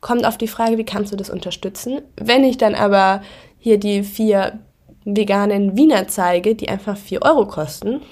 kommt 0.00 0.24
auf 0.24 0.38
die 0.38 0.48
Frage, 0.48 0.78
wie 0.78 0.84
kannst 0.84 1.12
du 1.12 1.16
das 1.16 1.30
unterstützen? 1.30 2.02
Wenn 2.16 2.44
ich 2.44 2.58
dann 2.58 2.74
aber 2.74 3.22
hier 3.58 3.78
die 3.78 4.02
vier 4.02 4.60
veganen 5.04 5.76
Wiener 5.76 6.08
zeige, 6.08 6.54
die 6.54 6.68
einfach 6.68 6.96
4 6.96 7.22
Euro 7.22 7.46
kosten, 7.46 8.02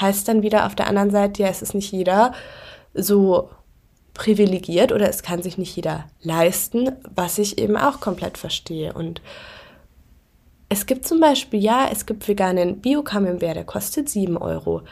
heißt 0.00 0.28
dann 0.28 0.42
wieder 0.42 0.66
auf 0.66 0.74
der 0.74 0.88
anderen 0.88 1.10
Seite, 1.10 1.42
ja, 1.42 1.48
es 1.48 1.62
ist 1.62 1.74
nicht 1.74 1.92
jeder 1.92 2.32
so 2.94 3.50
privilegiert 4.14 4.92
oder 4.92 5.08
es 5.08 5.22
kann 5.22 5.42
sich 5.42 5.58
nicht 5.58 5.76
jeder 5.76 6.06
leisten, 6.22 6.92
was 7.14 7.38
ich 7.38 7.58
eben 7.58 7.76
auch 7.76 8.00
komplett 8.00 8.38
verstehe. 8.38 8.92
Und 8.92 9.20
es 10.68 10.86
gibt 10.86 11.06
zum 11.06 11.20
Beispiel, 11.20 11.60
ja, 11.60 11.88
es 11.92 12.06
gibt 12.06 12.26
veganen 12.26 12.80
Bio-Camembert, 12.80 13.56
der 13.56 13.64
kostet 13.64 14.08
7 14.08 14.36
Euro. 14.36 14.82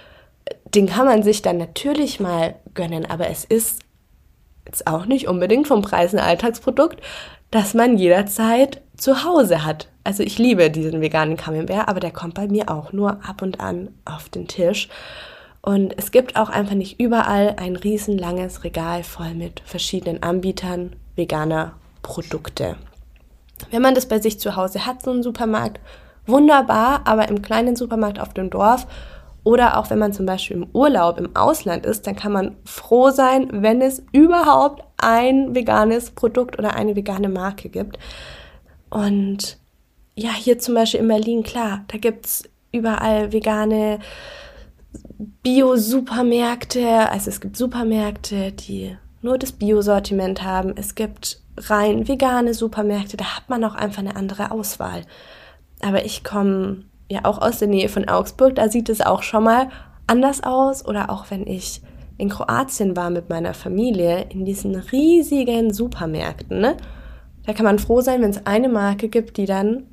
Den 0.74 0.86
kann 0.86 1.06
man 1.06 1.22
sich 1.22 1.42
dann 1.42 1.56
natürlich 1.56 2.20
mal 2.20 2.56
gönnen, 2.74 3.06
aber 3.06 3.28
es 3.28 3.44
ist 3.44 3.80
jetzt 4.66 4.86
auch 4.86 5.06
nicht 5.06 5.26
unbedingt 5.26 5.68
vom 5.68 5.82
Preis 5.82 6.14
ein 6.14 6.20
Alltagsprodukt, 6.20 7.00
das 7.50 7.74
man 7.74 7.96
jederzeit 7.96 8.82
zu 8.96 9.24
Hause 9.24 9.64
hat. 9.64 9.88
Also 10.04 10.22
ich 10.22 10.38
liebe 10.38 10.70
diesen 10.70 11.00
veganen 11.00 11.36
Camembert, 11.36 11.88
aber 11.88 12.00
der 12.00 12.10
kommt 12.10 12.34
bei 12.34 12.46
mir 12.46 12.70
auch 12.70 12.92
nur 12.92 13.24
ab 13.26 13.42
und 13.42 13.60
an 13.60 13.88
auf 14.04 14.28
den 14.28 14.46
Tisch. 14.46 14.88
Und 15.62 15.94
es 15.96 16.10
gibt 16.10 16.36
auch 16.36 16.50
einfach 16.50 16.74
nicht 16.74 17.00
überall 17.00 17.56
ein 17.58 17.76
riesenlanges 17.76 18.64
Regal 18.64 19.02
voll 19.02 19.34
mit 19.34 19.62
verschiedenen 19.64 20.22
Anbietern 20.22 20.94
veganer 21.16 21.72
Produkte. 22.02 22.76
Wenn 23.70 23.80
man 23.80 23.94
das 23.94 24.06
bei 24.06 24.20
sich 24.20 24.38
zu 24.38 24.56
Hause 24.56 24.84
hat, 24.84 25.02
so 25.02 25.10
einen 25.10 25.22
Supermarkt, 25.22 25.80
wunderbar, 26.26 27.02
aber 27.04 27.28
im 27.28 27.40
kleinen 27.40 27.76
Supermarkt 27.76 28.20
auf 28.20 28.34
dem 28.34 28.50
Dorf 28.50 28.86
oder 29.42 29.78
auch 29.78 29.90
wenn 29.90 29.98
man 29.98 30.12
zum 30.12 30.26
Beispiel 30.26 30.56
im 30.56 30.66
Urlaub 30.72 31.18
im 31.18 31.36
Ausland 31.36 31.84
ist, 31.86 32.06
dann 32.06 32.16
kann 32.16 32.32
man 32.32 32.56
froh 32.64 33.10
sein, 33.10 33.48
wenn 33.52 33.80
es 33.82 34.02
überhaupt 34.12 34.84
ein 34.96 35.54
veganes 35.54 36.10
Produkt 36.10 36.58
oder 36.58 36.74
eine 36.74 36.96
vegane 36.96 37.28
Marke 37.28 37.68
gibt. 37.68 37.98
Und 38.90 39.58
ja, 40.14 40.30
hier 40.30 40.58
zum 40.58 40.74
Beispiel 40.74 41.00
in 41.00 41.08
Berlin, 41.08 41.42
klar, 41.42 41.84
da 41.88 41.98
gibt 41.98 42.26
es 42.26 42.44
überall 42.72 43.32
vegane 43.32 43.98
Bio-Supermärkte. 45.42 47.10
Also 47.10 47.30
es 47.30 47.40
gibt 47.40 47.56
Supermärkte, 47.56 48.52
die 48.52 48.96
nur 49.22 49.38
das 49.38 49.52
Bio-Sortiment 49.52 50.42
haben. 50.42 50.74
Es 50.76 50.94
gibt 50.94 51.40
rein 51.56 52.08
vegane 52.08 52.54
Supermärkte, 52.54 53.16
da 53.16 53.36
hat 53.36 53.48
man 53.48 53.64
auch 53.64 53.74
einfach 53.74 54.00
eine 54.00 54.16
andere 54.16 54.50
Auswahl. 54.50 55.02
Aber 55.80 56.04
ich 56.04 56.24
komme 56.24 56.84
ja 57.10 57.20
auch 57.24 57.40
aus 57.40 57.58
der 57.58 57.68
Nähe 57.68 57.88
von 57.88 58.08
Augsburg, 58.08 58.54
da 58.56 58.68
sieht 58.68 58.88
es 58.88 59.00
auch 59.00 59.22
schon 59.22 59.44
mal 59.44 59.68
anders 60.06 60.42
aus. 60.42 60.84
Oder 60.84 61.10
auch 61.10 61.30
wenn 61.30 61.46
ich 61.46 61.82
in 62.16 62.28
Kroatien 62.28 62.96
war 62.96 63.10
mit 63.10 63.28
meiner 63.28 63.54
Familie, 63.54 64.26
in 64.30 64.44
diesen 64.44 64.76
riesigen 64.76 65.72
Supermärkten, 65.72 66.60
ne? 66.60 66.76
Da 67.46 67.52
kann 67.52 67.64
man 67.64 67.78
froh 67.78 68.00
sein, 68.00 68.22
wenn 68.22 68.30
es 68.30 68.46
eine 68.46 68.68
Marke 68.68 69.08
gibt, 69.08 69.36
die 69.36 69.46
dann 69.46 69.86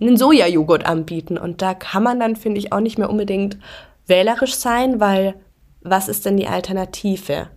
einen 0.00 0.16
Sojajoghurt 0.16 0.86
anbieten. 0.86 1.38
Und 1.38 1.62
da 1.62 1.74
kann 1.74 2.02
man 2.02 2.18
dann, 2.18 2.36
finde 2.36 2.58
ich, 2.58 2.72
auch 2.72 2.80
nicht 2.80 2.98
mehr 2.98 3.10
unbedingt 3.10 3.58
wählerisch 4.06 4.56
sein, 4.56 5.00
weil 5.00 5.34
was 5.80 6.08
ist 6.08 6.26
denn 6.26 6.36
die 6.36 6.48
Alternative? 6.48 7.48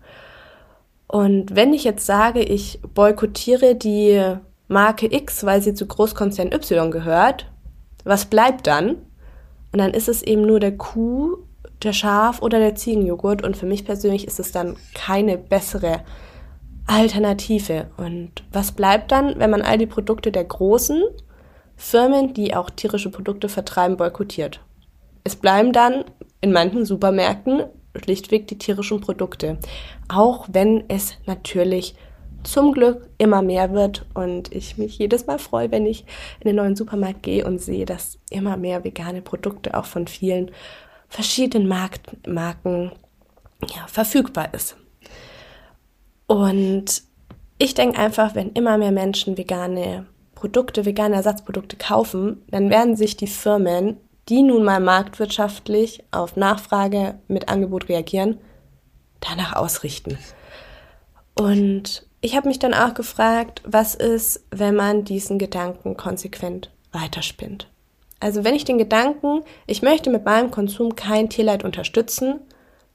Und 1.08 1.56
wenn 1.56 1.74
ich 1.74 1.84
jetzt 1.84 2.06
sage, 2.06 2.42
ich 2.42 2.80
boykottiere 2.94 3.76
die 3.76 4.36
Marke 4.68 5.12
X, 5.12 5.46
weil 5.46 5.62
sie 5.62 5.74
zu 5.74 5.88
Großkonzern 5.88 6.52
Y 6.52 6.92
gehört, 6.92 7.50
was 8.04 8.26
bleibt 8.26 8.68
dann? 8.68 8.98
Und 9.72 9.80
dann 9.80 9.94
ist 9.94 10.10
es 10.10 10.22
eben 10.22 10.42
nur 10.42 10.60
der 10.60 10.78
Kuh, 10.78 11.38
der 11.84 11.94
Schaf 11.94 12.42
oder 12.42 12.60
der 12.60 12.76
Ziegenjoghurt. 12.76 13.44
Und 13.44 13.56
für 13.56 13.66
mich 13.66 13.86
persönlich 13.86 14.28
ist 14.28 14.40
es 14.40 14.52
dann 14.52 14.76
keine 14.94 15.38
bessere 15.38 16.02
Alternative. 16.88 17.88
Und 17.98 18.44
was 18.52 18.72
bleibt 18.72 19.12
dann, 19.12 19.38
wenn 19.40 19.52
man 19.52 19.62
all 19.62 19.78
die 19.78 19.86
Produkte 19.86 20.32
der 20.32 20.46
großen 20.46 21.04
Firmen, 21.76 22.34
die 22.34 22.56
auch 22.56 22.70
tierische 22.70 23.12
Produkte 23.12 23.50
vertreiben, 23.50 23.98
boykottiert? 23.98 24.62
Es 25.24 25.36
bleiben 25.36 25.74
dann 25.74 26.06
in 26.42 26.52
manchen 26.52 26.86
Supermärkten 26.86 27.66
schlichtweg 28.04 28.48
die 28.48 28.58
tierischen 28.58 29.02
Produkte. 29.02 29.58
Auch 30.08 30.48
wenn 30.52 30.86
es 30.88 31.18
natürlich 31.26 31.96
zum 32.44 32.72
Glück 32.72 33.10
immer 33.18 33.42
mehr 33.42 33.74
wird 33.74 34.06
und 34.14 34.54
ich 34.54 34.78
mich 34.78 34.98
jedes 34.98 35.28
Mal 35.28 35.40
freue, 35.40 35.72
wenn 35.72 35.86
ich 35.86 36.06
in 36.40 36.48
den 36.48 36.56
neuen 36.56 36.76
Supermarkt 36.76 37.24
gehe 37.24 37.46
und 37.46 37.60
sehe, 37.60 37.86
dass 37.86 38.20
immer 38.30 38.56
mehr 38.56 38.84
vegane 38.84 39.22
Produkte 39.22 39.78
auch 39.78 39.86
von 39.86 40.08
vielen 40.08 40.52
verschiedenen 41.10 41.68
Markt 41.68 42.28
Marken 42.28 42.92
ja, 43.76 43.88
verfügbar 43.88 44.54
ist. 44.54 44.78
Und 46.28 47.04
ich 47.58 47.74
denke 47.74 47.98
einfach, 47.98 48.36
wenn 48.36 48.52
immer 48.52 48.78
mehr 48.78 48.92
Menschen 48.92 49.38
vegane 49.38 50.06
Produkte, 50.36 50.86
vegane 50.86 51.16
Ersatzprodukte 51.16 51.78
kaufen, 51.78 52.44
dann 52.52 52.70
werden 52.70 52.96
sich 52.96 53.18
die 53.18 53.28
Firmen 53.28 53.98
die 54.30 54.44
nun 54.44 54.64
mal 54.64 54.80
marktwirtschaftlich 54.80 56.04
auf 56.12 56.36
Nachfrage 56.36 57.20
mit 57.28 57.50
Angebot 57.50 57.90
reagieren, 57.90 58.40
danach 59.22 59.54
ausrichten. 59.54 60.18
Und 61.36 62.06
ich 62.22 62.36
habe 62.36 62.48
mich 62.48 62.60
dann 62.60 62.74
auch 62.74 62.94
gefragt, 62.94 63.62
was 63.66 63.96
ist, 63.96 64.44
wenn 64.52 64.76
man 64.76 65.04
diesen 65.04 65.40
Gedanken 65.40 65.96
konsequent 65.96 66.72
weiterspinnt. 66.92 67.70
Also 68.20 68.44
wenn 68.44 68.56
ich 68.56 68.66
den 68.66 68.80
Gedanken, 68.80 69.44
ich 69.68 69.84
möchte 69.84 70.10
mit 70.10 70.26
meinem 70.26 70.50
Konsum 70.50 70.96
kein 70.96 71.30
Tierleid 71.30 71.64
unterstützen, 71.64 72.42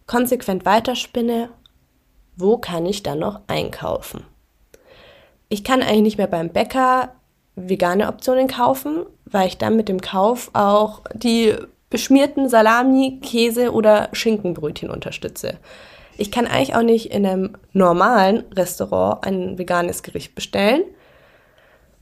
konsequent 0.06 0.64
weiterspinne, 0.64 1.50
wo 2.36 2.58
kann 2.58 2.86
ich 2.86 3.02
dann 3.02 3.18
noch 3.18 3.40
einkaufen? 3.46 4.24
Ich 5.48 5.64
kann 5.64 5.82
eigentlich 5.82 6.02
nicht 6.02 6.18
mehr 6.18 6.26
beim 6.26 6.48
Bäcker 6.48 7.12
vegane 7.54 8.08
Optionen 8.08 8.48
kaufen, 8.48 9.04
weil 9.26 9.48
ich 9.48 9.58
dann 9.58 9.76
mit 9.76 9.88
dem 9.88 10.00
Kauf 10.00 10.50
auch 10.54 11.02
die 11.14 11.54
beschmierten 11.90 12.48
Salami, 12.48 13.20
Käse 13.22 13.72
oder 13.72 14.08
Schinkenbrötchen 14.12 14.90
unterstütze. 14.90 15.58
Ich 16.16 16.30
kann 16.30 16.46
eigentlich 16.46 16.74
auch 16.74 16.82
nicht 16.82 17.12
in 17.12 17.26
einem 17.26 17.56
normalen 17.72 18.44
Restaurant 18.54 19.26
ein 19.26 19.58
veganes 19.58 20.02
Gericht 20.02 20.34
bestellen, 20.34 20.84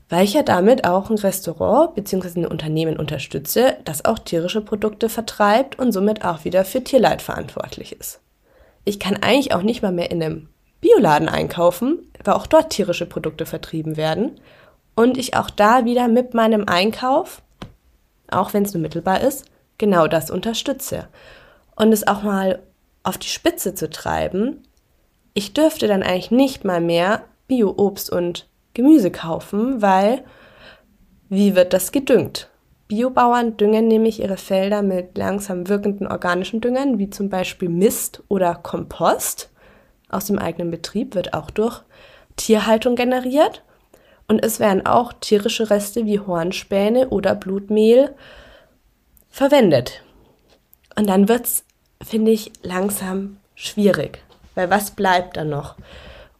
weil 0.09 0.23
ich 0.23 0.33
ja 0.33 0.43
damit 0.43 0.85
auch 0.85 1.09
ein 1.09 1.17
Restaurant 1.17 1.95
bzw. 1.95 2.41
ein 2.41 2.47
Unternehmen 2.47 2.97
unterstütze, 2.97 3.77
das 3.85 4.05
auch 4.05 4.19
tierische 4.19 4.61
Produkte 4.61 5.09
vertreibt 5.09 5.79
und 5.79 5.91
somit 5.91 6.23
auch 6.23 6.45
wieder 6.45 6.65
für 6.65 6.83
Tierleid 6.83 7.21
verantwortlich 7.21 7.93
ist. 7.97 8.21
Ich 8.83 8.99
kann 8.99 9.17
eigentlich 9.17 9.53
auch 9.53 9.61
nicht 9.61 9.81
mal 9.81 9.91
mehr 9.91 10.11
in 10.11 10.21
einem 10.21 10.49
Bioladen 10.81 11.29
einkaufen, 11.29 12.11
weil 12.23 12.33
auch 12.33 12.47
dort 12.47 12.71
tierische 12.71 13.05
Produkte 13.05 13.45
vertrieben 13.45 13.97
werden 13.97 14.39
und 14.95 15.17
ich 15.17 15.35
auch 15.35 15.49
da 15.49 15.85
wieder 15.85 16.07
mit 16.07 16.33
meinem 16.33 16.67
Einkauf, 16.67 17.41
auch 18.29 18.53
wenn 18.53 18.63
es 18.63 18.73
nur 18.73 18.81
mittelbar 18.81 19.21
ist, 19.21 19.45
genau 19.77 20.07
das 20.07 20.31
unterstütze. 20.31 21.07
Und 21.75 21.91
es 21.91 22.07
auch 22.07 22.23
mal 22.23 22.61
auf 23.03 23.17
die 23.17 23.27
Spitze 23.27 23.73
zu 23.75 23.89
treiben, 23.89 24.63
ich 25.33 25.53
dürfte 25.53 25.87
dann 25.87 26.03
eigentlich 26.03 26.31
nicht 26.31 26.65
mal 26.65 26.81
mehr 26.81 27.23
Bio-Obst 27.47 28.11
und 28.11 28.47
Gemüse 28.73 29.11
kaufen, 29.11 29.81
weil 29.81 30.23
wie 31.29 31.55
wird 31.55 31.73
das 31.73 31.91
gedüngt? 31.91 32.50
Biobauern 32.91 33.55
düngen 33.55 33.87
nämlich 33.87 34.19
ihre 34.19 34.35
Felder 34.35 34.81
mit 34.81 35.17
langsam 35.17 35.69
wirkenden 35.69 36.07
organischen 36.07 36.59
Düngern, 36.59 36.99
wie 36.99 37.09
zum 37.09 37.29
Beispiel 37.29 37.69
Mist 37.69 38.21
oder 38.27 38.53
Kompost. 38.53 39.49
Aus 40.09 40.25
dem 40.25 40.37
eigenen 40.37 40.71
Betrieb 40.71 41.15
wird 41.15 41.33
auch 41.33 41.51
durch 41.51 41.83
Tierhaltung 42.35 42.97
generiert. 42.97 43.63
Und 44.27 44.43
es 44.43 44.59
werden 44.59 44.85
auch 44.85 45.13
tierische 45.13 45.69
Reste 45.69 46.05
wie 46.05 46.19
Hornspäne 46.19 47.07
oder 47.07 47.33
Blutmehl 47.33 48.13
verwendet. 49.29 50.03
Und 50.97 51.07
dann 51.07 51.29
wird 51.29 51.45
es, 51.45 51.63
finde 52.05 52.31
ich, 52.31 52.51
langsam 52.61 53.37
schwierig. 53.55 54.21
Weil 54.53 54.69
was 54.69 54.91
bleibt 54.91 55.37
dann 55.37 55.47
noch? 55.47 55.77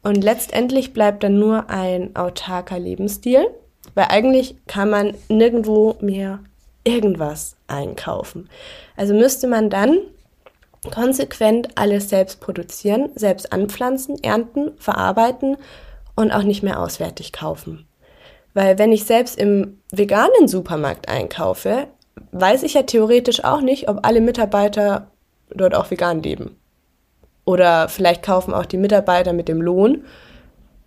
Und 0.03 0.21
letztendlich 0.21 0.91
bleibt 0.91 1.23
dann 1.23 1.39
nur 1.39 1.69
ein 1.69 2.13
autarker 2.13 2.77
Lebensstil, 2.77 3.47
weil 3.95 4.05
eigentlich 4.09 4.55
kann 4.67 4.89
man 4.89 5.13
nirgendwo 5.29 5.95
mehr 6.01 6.39
irgendwas 6.83 7.55
einkaufen. 7.67 8.49
Also 8.95 9.13
müsste 9.13 9.47
man 9.47 9.69
dann 9.69 9.97
konsequent 10.93 11.69
alles 11.75 12.09
selbst 12.09 12.39
produzieren, 12.41 13.09
selbst 13.15 13.53
anpflanzen, 13.53 14.21
ernten, 14.23 14.71
verarbeiten 14.77 15.57
und 16.15 16.31
auch 16.31 16.43
nicht 16.43 16.63
mehr 16.63 16.79
auswärtig 16.79 17.33
kaufen. 17.33 17.85
Weil 18.53 18.77
wenn 18.79 18.91
ich 18.91 19.05
selbst 19.05 19.37
im 19.37 19.79
veganen 19.91 20.47
Supermarkt 20.47 21.07
einkaufe, 21.07 21.87
weiß 22.31 22.63
ich 22.63 22.73
ja 22.73 22.83
theoretisch 22.83 23.43
auch 23.43 23.61
nicht, 23.61 23.87
ob 23.87 24.05
alle 24.05 24.21
Mitarbeiter 24.21 25.11
dort 25.49 25.75
auch 25.75 25.91
vegan 25.91 26.21
leben. 26.21 26.57
Oder 27.45 27.89
vielleicht 27.89 28.23
kaufen 28.23 28.53
auch 28.53 28.65
die 28.65 28.77
Mitarbeiter 28.77 29.33
mit 29.33 29.47
dem 29.47 29.61
Lohn, 29.61 30.03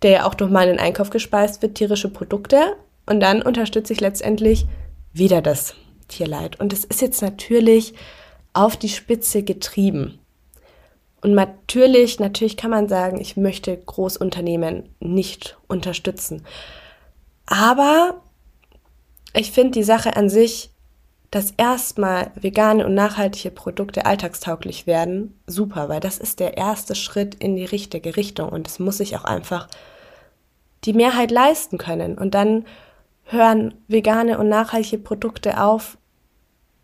der 0.01 0.11
ja 0.11 0.25
auch 0.25 0.35
durch 0.35 0.51
meinen 0.51 0.79
Einkauf 0.79 1.09
gespeist 1.09 1.61
wird, 1.61 1.75
tierische 1.75 2.09
Produkte. 2.09 2.75
Und 3.05 3.19
dann 3.19 3.41
unterstütze 3.41 3.93
ich 3.93 4.01
letztendlich 4.01 4.65
wieder 5.13 5.41
das 5.41 5.75
Tierleid. 6.07 6.59
Und 6.59 6.73
es 6.73 6.85
ist 6.85 7.01
jetzt 7.01 7.21
natürlich 7.21 7.93
auf 8.53 8.77
die 8.77 8.89
Spitze 8.89 9.43
getrieben. 9.43 10.19
Und 11.21 11.33
natürlich, 11.33 12.19
natürlich 12.19 12.57
kann 12.57 12.71
man 12.71 12.87
sagen, 12.87 13.19
ich 13.19 13.35
möchte 13.35 13.75
Großunternehmen 13.75 14.89
nicht 14.99 15.57
unterstützen. 15.67 16.43
Aber 17.47 18.21
ich 19.33 19.51
finde 19.51 19.71
die 19.71 19.83
Sache 19.83 20.15
an 20.15 20.29
sich, 20.29 20.71
dass 21.31 21.51
erstmal 21.57 22.31
vegane 22.35 22.85
und 22.85 22.93
nachhaltige 22.93 23.51
Produkte 23.51 24.05
alltagstauglich 24.05 24.87
werden, 24.87 25.37
super, 25.47 25.89
weil 25.89 25.99
das 25.99 26.17
ist 26.17 26.39
der 26.39 26.57
erste 26.57 26.95
Schritt 26.95 27.35
in 27.35 27.55
die 27.55 27.65
richtige 27.65 28.15
Richtung 28.15 28.49
und 28.49 28.67
es 28.67 28.79
muss 28.79 28.99
sich 28.99 29.17
auch 29.17 29.25
einfach 29.25 29.67
die 30.85 30.93
Mehrheit 30.93 31.31
leisten 31.31 31.77
können. 31.77 32.17
Und 32.17 32.35
dann 32.35 32.65
hören 33.25 33.73
vegane 33.87 34.37
und 34.37 34.49
nachhaltige 34.49 35.01
Produkte 35.01 35.61
auf, 35.61 35.97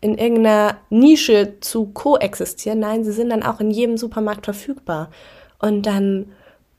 in 0.00 0.18
irgendeiner 0.18 0.78
Nische 0.90 1.60
zu 1.60 1.86
koexistieren. 1.86 2.80
Nein, 2.80 3.04
sie 3.04 3.12
sind 3.12 3.30
dann 3.30 3.44
auch 3.44 3.60
in 3.60 3.70
jedem 3.70 3.96
Supermarkt 3.96 4.44
verfügbar. 4.44 5.10
Und 5.60 5.86
dann 5.86 6.32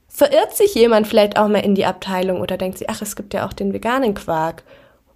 verirrt 0.10 0.56
sich 0.56 0.76
jemand 0.76 1.08
vielleicht 1.08 1.38
auch 1.38 1.48
mal 1.48 1.60
in 1.60 1.74
die 1.74 1.86
Abteilung 1.86 2.42
oder 2.42 2.58
denkt 2.58 2.78
sich, 2.78 2.90
ach, 2.90 3.02
es 3.02 3.16
gibt 3.16 3.34
ja 3.34 3.48
auch 3.48 3.54
den 3.54 3.74
veganen 3.74 4.14
Quark. 4.14 4.64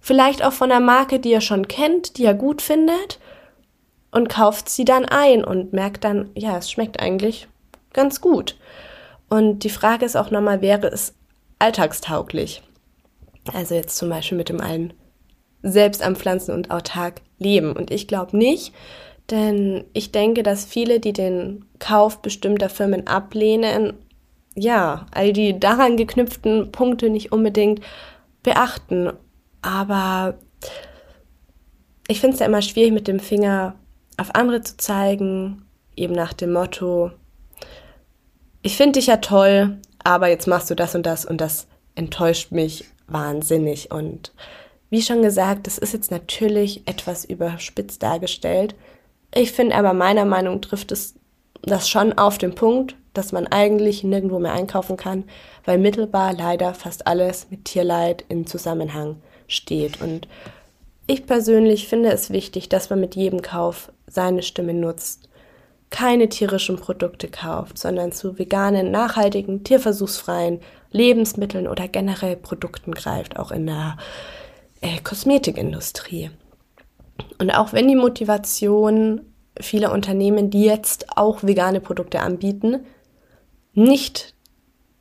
Vielleicht 0.00 0.42
auch 0.42 0.52
von 0.52 0.72
einer 0.72 0.84
Marke, 0.84 1.20
die 1.20 1.32
er 1.32 1.42
schon 1.42 1.68
kennt, 1.68 2.16
die 2.16 2.24
er 2.24 2.34
gut 2.34 2.62
findet 2.62 3.20
und 4.10 4.28
kauft 4.28 4.68
sie 4.70 4.84
dann 4.84 5.04
ein 5.04 5.44
und 5.44 5.72
merkt 5.72 6.04
dann, 6.04 6.30
ja, 6.34 6.56
es 6.56 6.70
schmeckt 6.70 7.00
eigentlich 7.00 7.46
ganz 7.92 8.20
gut. 8.20 8.56
Und 9.28 9.60
die 9.60 9.70
Frage 9.70 10.06
ist 10.06 10.16
auch 10.16 10.30
nochmal, 10.30 10.62
wäre 10.62 10.86
es 10.86 11.14
alltagstauglich? 11.58 12.62
Also 13.52 13.74
jetzt 13.74 13.96
zum 13.96 14.08
Beispiel 14.08 14.36
mit 14.36 14.48
dem 14.48 14.60
allen 14.60 14.92
selbst 15.62 16.02
am 16.02 16.16
Pflanzen 16.16 16.54
und 16.54 16.70
autark 16.70 17.22
leben. 17.38 17.72
Und 17.72 17.90
ich 17.90 18.08
glaube 18.08 18.36
nicht, 18.36 18.72
denn 19.30 19.84
ich 19.92 20.12
denke, 20.12 20.42
dass 20.42 20.64
viele, 20.64 21.00
die 21.00 21.12
den 21.12 21.64
Kauf 21.78 22.22
bestimmter 22.22 22.68
Firmen 22.68 23.06
ablehnen, 23.06 23.94
ja, 24.54 25.06
all 25.12 25.32
die 25.32 25.58
daran 25.58 25.96
geknüpften 25.96 26.72
Punkte 26.72 27.10
nicht 27.10 27.32
unbedingt 27.32 27.80
beachten. 28.42 29.12
Aber 29.62 30.38
ich 32.08 32.20
finde 32.20 32.34
es 32.34 32.40
ja 32.40 32.46
immer 32.46 32.62
schwierig, 32.62 32.92
mit 32.92 33.08
dem 33.08 33.20
Finger 33.20 33.74
auf 34.16 34.34
andere 34.34 34.62
zu 34.62 34.76
zeigen, 34.76 35.62
eben 35.94 36.14
nach 36.14 36.32
dem 36.32 36.52
Motto, 36.52 37.10
ich 38.62 38.76
finde 38.76 38.98
dich 38.98 39.06
ja 39.06 39.18
toll, 39.18 39.78
aber 40.02 40.28
jetzt 40.28 40.46
machst 40.46 40.70
du 40.70 40.74
das 40.74 40.94
und 40.94 41.06
das 41.06 41.24
und 41.24 41.40
das 41.40 41.68
enttäuscht 41.94 42.50
mich 42.50 42.84
wahnsinnig. 43.08 43.90
Und 43.90 44.32
wie 44.90 45.02
schon 45.02 45.22
gesagt, 45.22 45.66
das 45.66 45.78
ist 45.78 45.92
jetzt 45.92 46.10
natürlich 46.10 46.86
etwas 46.86 47.24
überspitzt 47.24 48.02
dargestellt. 48.02 48.74
Ich 49.34 49.52
finde 49.52 49.76
aber 49.76 49.92
meiner 49.92 50.24
Meinung 50.24 50.60
trifft 50.60 50.92
es 50.92 51.14
das 51.62 51.88
schon 51.88 52.12
auf 52.14 52.38
den 52.38 52.54
Punkt, 52.54 52.96
dass 53.14 53.32
man 53.32 53.46
eigentlich 53.46 54.04
nirgendwo 54.04 54.38
mehr 54.38 54.52
einkaufen 54.52 54.96
kann, 54.96 55.24
weil 55.64 55.78
mittelbar 55.78 56.32
leider 56.32 56.72
fast 56.72 57.06
alles 57.06 57.48
mit 57.50 57.64
Tierleid 57.64 58.24
in 58.28 58.46
Zusammenhang 58.46 59.16
steht. 59.48 60.00
Und 60.00 60.28
ich 61.06 61.26
persönlich 61.26 61.88
finde 61.88 62.10
es 62.10 62.30
wichtig, 62.30 62.68
dass 62.68 62.90
man 62.90 63.00
mit 63.00 63.16
jedem 63.16 63.42
Kauf 63.42 63.92
seine 64.06 64.42
Stimme 64.42 64.74
nutzt, 64.74 65.28
keine 65.90 66.28
tierischen 66.28 66.76
Produkte 66.76 67.28
kauft, 67.28 67.78
sondern 67.78 68.12
zu 68.12 68.38
veganen, 68.38 68.90
nachhaltigen, 68.90 69.64
tierversuchsfreien 69.64 70.60
Lebensmitteln 70.90 71.68
oder 71.68 71.88
generell 71.88 72.36
Produkten 72.36 72.92
greift, 72.92 73.38
auch 73.38 73.50
in 73.50 73.66
der 73.66 73.96
äh, 74.80 75.00
Kosmetikindustrie. 75.02 76.30
Und 77.38 77.50
auch 77.50 77.72
wenn 77.72 77.88
die 77.88 77.96
Motivation 77.96 79.22
vieler 79.60 79.92
Unternehmen, 79.92 80.50
die 80.50 80.64
jetzt 80.64 81.16
auch 81.16 81.42
vegane 81.42 81.80
Produkte 81.80 82.20
anbieten, 82.20 82.86
nicht 83.74 84.34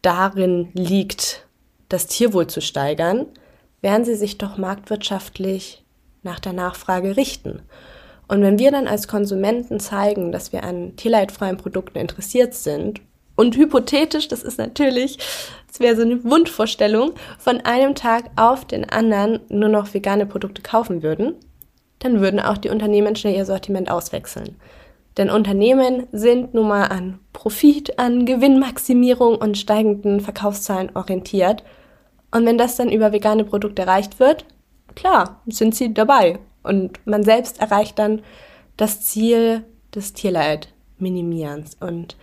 darin 0.02 0.70
liegt, 0.74 1.48
das 1.90 2.08
Tierwohl 2.08 2.48
zu 2.48 2.62
steigern, 2.62 3.28
werden 3.82 4.06
sie 4.06 4.16
sich 4.16 4.38
doch 4.38 4.58
marktwirtschaftlich 4.58 5.86
nach 6.24 6.40
der 6.40 6.54
Nachfrage 6.54 7.16
richten. 7.16 7.62
Und 8.28 8.42
wenn 8.42 8.60
wir 8.60 8.72
dann 8.72 8.88
als 8.88 9.08
Konsumenten 9.08 9.80
zeigen, 9.80 10.32
dass 10.32 10.52
wir 10.52 10.64
an 10.64 10.96
tierleidfreien 10.98 11.58
Produkten 11.58 11.98
interessiert 11.98 12.54
sind 12.54 13.02
und 13.38 13.56
hypothetisch, 13.56 14.28
das 14.28 14.44
ist 14.44 14.58
natürlich, 14.58 15.18
das 15.68 15.80
wäre 15.80 15.96
so 15.96 16.02
eine 16.02 16.24
Wundvorstellung, 16.26 17.14
von 17.38 17.62
einem 17.62 17.96
Tag 17.96 18.26
auf 18.36 18.66
den 18.66 18.90
anderen 18.90 19.40
nur 19.48 19.70
noch 19.70 19.94
vegane 19.94 20.26
Produkte 20.26 20.62
kaufen 20.62 21.04
würden, 21.04 21.36
dann 22.00 22.20
würden 22.20 22.40
auch 22.40 22.58
die 22.58 22.70
Unternehmen 22.70 23.16
schnell 23.16 23.36
ihr 23.36 23.46
Sortiment 23.46 23.90
auswechseln. 23.90 24.58
Denn 25.18 25.30
Unternehmen 25.30 26.08
sind 26.12 26.54
nun 26.54 26.68
mal 26.68 26.86
an 26.86 27.20
Profit, 27.34 27.98
an 27.98 28.26
Gewinnmaximierung 28.26 29.36
und 29.36 29.58
steigenden 29.58 30.20
Verkaufszahlen 30.20 30.92
orientiert. 30.96 31.64
Und 32.32 32.46
wenn 32.46 32.58
das 32.58 32.76
dann 32.76 32.92
über 32.92 33.12
vegane 33.12 33.44
Produkte 33.44 33.84
erreicht 33.84 34.20
wird, 34.20 34.46
klar, 34.96 35.42
sind 35.48 35.74
sie 35.76 35.94
dabei. 35.94 36.40
Und 36.62 37.00
man 37.06 37.24
selbst 37.24 37.62
erreicht 37.62 37.98
dann 37.98 38.22
das 38.78 39.02
Ziel 39.02 39.64
des 39.96 40.14
Tierleid-Minimierens. 40.14 41.78
Und 41.80 42.16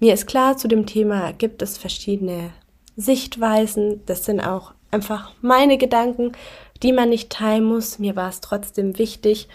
mir 0.00 0.14
ist 0.14 0.26
klar, 0.26 0.56
zu 0.56 0.68
dem 0.68 0.86
Thema 0.86 1.32
gibt 1.32 1.62
es 1.62 1.78
verschiedene 1.78 2.52
Sichtweisen. 2.96 4.04
Das 4.06 4.24
sind 4.24 4.40
auch 4.40 4.72
einfach 4.90 5.32
meine 5.40 5.78
Gedanken, 5.78 6.32
die 6.82 6.92
man 6.92 7.08
nicht 7.08 7.30
teilen 7.30 7.64
muss. 7.64 7.98
Mir 7.98 8.16
war 8.16 8.28
es 8.28 8.40
trotzdem 8.40 8.98
wichtig, 8.98 9.48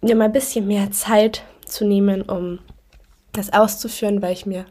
mir 0.00 0.16
mal 0.16 0.24
ein 0.26 0.32
bisschen 0.32 0.66
mehr 0.66 0.90
Zeit 0.90 1.42
zu 1.64 1.84
nehmen, 1.86 2.22
um 2.22 2.58
das 3.32 3.52
auszuführen, 3.52 4.22
weil 4.22 4.32
ich 4.32 4.46
mir 4.46 4.66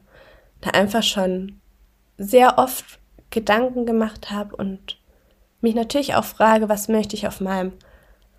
da 0.61 0.71
einfach 0.71 1.03
schon 1.03 1.59
sehr 2.17 2.57
oft 2.57 2.99
Gedanken 3.29 3.85
gemacht 3.85 4.31
habe 4.31 4.55
und 4.55 4.97
mich 5.61 5.75
natürlich 5.75 6.15
auch 6.15 6.25
frage, 6.25 6.67
was 6.67 6.87
möchte 6.87 7.15
ich 7.15 7.27
auf 7.27 7.41
meinem 7.41 7.73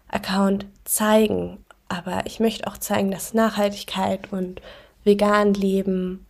Account 0.09 0.67
zeigen. 0.85 1.65
Aber 1.89 2.27
ich 2.27 2.41
möchte 2.41 2.67
auch 2.67 2.77
zeigen, 2.77 3.11
dass 3.11 3.35
Nachhaltigkeit 3.35 4.33
und 4.33 4.61
vegan 5.05 5.55
leben 5.55 6.27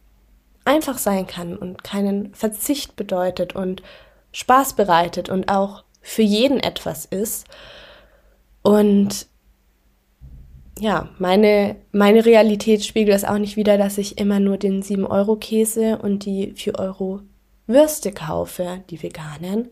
einfach 0.64 0.98
sein 0.98 1.26
kann 1.26 1.56
und 1.56 1.83
keinen 1.83 2.35
Verzicht 2.35 2.96
bedeutet 2.96 3.54
und 3.54 3.83
Spaß 4.33 4.74
bereitet 4.74 5.28
und 5.28 5.50
auch 5.50 5.85
für 6.00 6.22
jeden 6.22 6.61
etwas 6.61 7.04
ist. 7.04 7.46
Und 8.62 9.26
ja, 10.78 11.09
meine, 11.18 11.76
meine 11.92 12.24
Realität 12.24 12.85
spiegelt 12.85 13.16
es 13.16 13.24
auch 13.24 13.38
nicht 13.38 13.56
wieder, 13.56 13.76
dass 13.76 13.98
ich 13.98 14.18
immer 14.18 14.40
nur 14.40 14.56
den 14.56 14.83
7-Euro-Käse 14.83 15.98
und 15.98 16.24
die 16.24 16.52
4 16.52 16.78
Euro 16.78 17.20
Würste 17.66 18.12
kaufe, 18.12 18.83
die 18.90 19.02
veganen, 19.02 19.68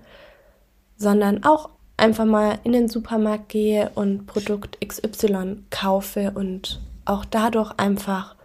sondern 0.96 1.44
auch 1.44 1.70
einfach 1.96 2.26
mal 2.26 2.58
in 2.64 2.72
den 2.72 2.88
Supermarkt 2.88 3.48
gehe 3.48 3.90
und 3.94 4.26
Produkt 4.26 4.78
XY 4.86 5.64
kaufe 5.70 6.32
und 6.34 6.80
auch 7.04 7.24
dadurch 7.24 7.72
einfach 7.76 8.36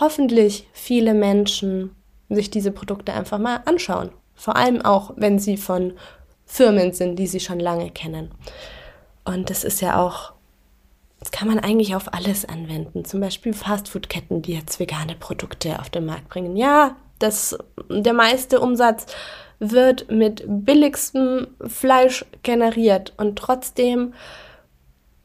hoffentlich 0.00 0.66
viele 0.72 1.14
Menschen 1.14 1.94
sich 2.28 2.50
diese 2.50 2.72
Produkte 2.72 3.12
einfach 3.12 3.38
mal 3.38 3.60
anschauen. 3.66 4.10
Vor 4.34 4.56
allem 4.56 4.82
auch, 4.82 5.12
wenn 5.16 5.38
sie 5.38 5.56
von 5.56 5.92
Firmen 6.46 6.92
sind, 6.92 7.16
die 7.16 7.26
sie 7.26 7.40
schon 7.40 7.60
lange 7.60 7.90
kennen. 7.90 8.30
Und 9.24 9.50
das 9.50 9.64
ist 9.64 9.80
ja 9.80 10.02
auch, 10.02 10.32
das 11.18 11.30
kann 11.30 11.46
man 11.46 11.58
eigentlich 11.58 11.94
auf 11.94 12.12
alles 12.14 12.44
anwenden. 12.44 13.04
Zum 13.04 13.20
Beispiel 13.20 13.52
Fastfood-Ketten, 13.52 14.42
die 14.42 14.54
jetzt 14.54 14.80
vegane 14.80 15.14
Produkte 15.14 15.78
auf 15.78 15.90
den 15.90 16.06
Markt 16.06 16.28
bringen. 16.28 16.56
Ja, 16.56 16.96
das, 17.18 17.56
der 17.88 18.14
meiste 18.14 18.60
Umsatz 18.60 19.06
wird 19.58 20.10
mit 20.10 20.42
billigstem 20.46 21.48
Fleisch 21.66 22.24
generiert 22.42 23.12
und 23.18 23.38
trotzdem 23.38 24.14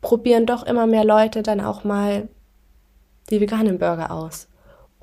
probieren 0.01 0.45
doch 0.45 0.63
immer 0.63 0.85
mehr 0.85 1.05
Leute 1.05 1.41
dann 1.41 1.61
auch 1.61 1.83
mal 1.83 2.27
die 3.29 3.41
veganen 3.41 3.79
Burger 3.79 4.11
aus. 4.11 4.47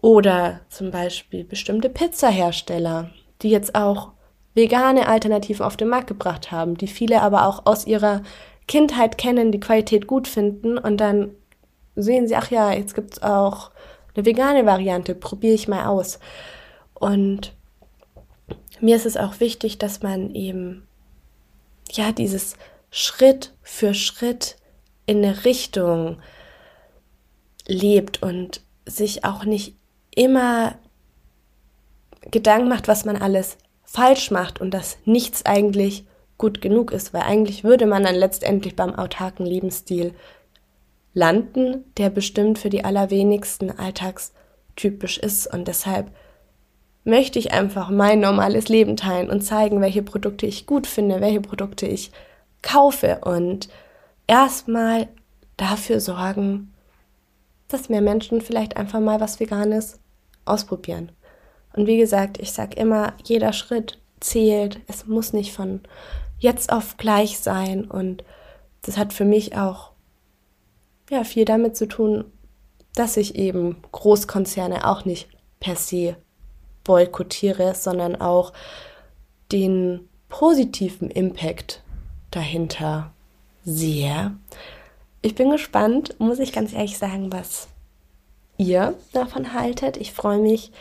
Oder 0.03 0.61
zum 0.69 0.91
Beispiel 0.91 1.45
bestimmte 1.45 1.89
Pizzahersteller, 1.89 3.11
die 3.41 3.51
jetzt 3.51 3.75
auch 3.77 4.11
vegane 4.53 5.09
Alternativen 5.09 5.65
auf 5.65 5.77
den 5.77 5.89
Markt 5.89 6.09
gebracht 6.09 6.51
haben, 6.51 6.77
die 6.77 6.89
viele 6.89 7.23
aber 7.23 7.47
auch 7.47 7.67
aus 7.67 7.87
ihrer 7.87 8.23
Kindheit 8.67 9.17
kennen, 9.17 9.53
die 9.53 9.61
Qualität 9.61 10.07
gut 10.07 10.29
finden 10.29 10.77
und 10.77 10.99
dann 10.99 11.31
sehen 11.95 12.27
sie, 12.27 12.35
ach 12.35 12.51
ja, 12.51 12.73
jetzt 12.73 12.95
gibt 12.95 13.15
es 13.15 13.23
auch 13.23 13.71
eine 14.15 14.27
vegane 14.27 14.67
Variante, 14.67 15.15
probiere 15.15 15.55
ich 15.55 15.69
mal 15.69 15.87
aus. 15.87 16.19
Und 16.95 17.55
mir 18.81 18.97
ist 18.97 19.07
es 19.07 19.17
auch 19.17 19.39
wichtig, 19.39 19.79
dass 19.79 20.03
man 20.03 20.35
eben 20.35 20.87
ja 21.93 22.11
dieses 22.11 22.57
Schritt 22.91 23.55
für 23.63 23.95
Schritt 23.95 24.57
in 25.07 25.19
eine 25.19 25.45
Richtung 25.45 26.21
lebt 27.67 28.21
und 28.23 28.63
sich 28.85 29.25
auch 29.25 29.45
nicht 29.45 29.77
immer 30.15 30.75
Gedanken 32.31 32.69
macht, 32.69 32.89
was 32.89 33.05
man 33.05 33.17
alles 33.17 33.59
falsch 33.85 34.31
macht 34.31 34.61
und 34.61 34.73
dass 34.73 34.99
nichts 35.05 35.45
eigentlich 35.45 36.07
gut 36.39 36.61
genug 36.61 36.93
ist, 36.93 37.13
weil 37.13 37.23
eigentlich 37.23 37.63
würde 37.63 37.87
man 37.87 38.03
dann 38.03 38.15
letztendlich 38.15 38.75
beim 38.75 38.95
autarken 38.95 39.47
Lebensstil 39.47 40.15
landen, 41.15 41.85
der 41.99 42.11
bestimmt 42.11 42.59
für 42.59 42.71
die 42.71 42.85
allerwenigsten 42.85 43.79
alltagstypisch 43.79 45.19
ist. 45.19 45.47
Und 45.47 45.69
deshalb 45.69 46.11
möchte 47.05 47.39
ich 47.39 47.53
einfach 47.53 47.91
mein 47.91 48.21
normales 48.21 48.69
Leben 48.69 48.97
teilen 48.97 49.31
und 49.31 49.43
zeigen, 49.43 49.81
welche 49.81 50.03
Produkte 50.03 50.47
ich 50.47 50.67
gut 50.67 50.87
finde, 50.87 51.21
welche 51.21 51.41
Produkte 51.41 51.87
ich 51.87 52.13
kaufe 52.63 53.21
und 53.25 53.69
erstmal 54.27 55.09
dafür 55.57 56.01
sorgen, 56.01 56.73
dass 57.69 57.89
mehr 57.89 58.03
Menschen 58.03 58.41
vielleicht 58.41 58.77
einfach 58.77 59.01
mal 59.01 59.21
was 59.21 59.41
Veganes 59.41 59.99
ausprobieren. 60.45 61.13
Und 61.75 61.87
wie 61.87 61.97
gesagt, 61.97 62.39
ich 62.39 62.53
sage 62.53 62.77
immer, 62.77 63.15
jeder 63.25 63.53
Schritt 63.53 63.99
zählt. 64.21 64.81
Es 64.87 65.07
muss 65.07 65.33
nicht 65.33 65.53
von 65.53 65.81
jetzt 66.39 66.73
auf 66.73 66.97
gleich 66.97 67.39
sein. 67.39 67.85
Und 67.85 68.25
das 68.83 68.97
hat 68.97 69.13
für 69.13 69.25
mich 69.25 69.57
auch 69.57 69.93
ja, 71.11 71.25
viel 71.25 71.45
damit 71.45 71.77
zu 71.77 71.87
tun, 71.87 72.25
dass 72.95 73.17
ich 73.17 73.37
eben 73.37 73.77
Großkonzerne 73.93 74.87
auch 74.87 75.05
nicht 75.05 75.29
per 75.61 75.77
se 75.77 76.17
boykottiere, 76.85 77.75
sondern 77.75 78.17
auch 78.17 78.53
den 79.51 80.09
positiven 80.29 81.11
Impact 81.11 81.83
dahinter 82.31 83.13
sehe. 83.65 84.37
Ich 85.21 85.35
bin 85.35 85.51
gespannt, 85.51 86.19
muss 86.19 86.39
ich 86.39 86.53
ganz 86.53 86.73
ehrlich 86.73 86.99
sagen, 86.99 87.33
was 87.33 87.69
ihr 88.59 88.95
davon 89.13 89.53
haltet. 89.55 89.97
Ich 89.97 90.13
freue 90.13 90.39
mich 90.39 90.73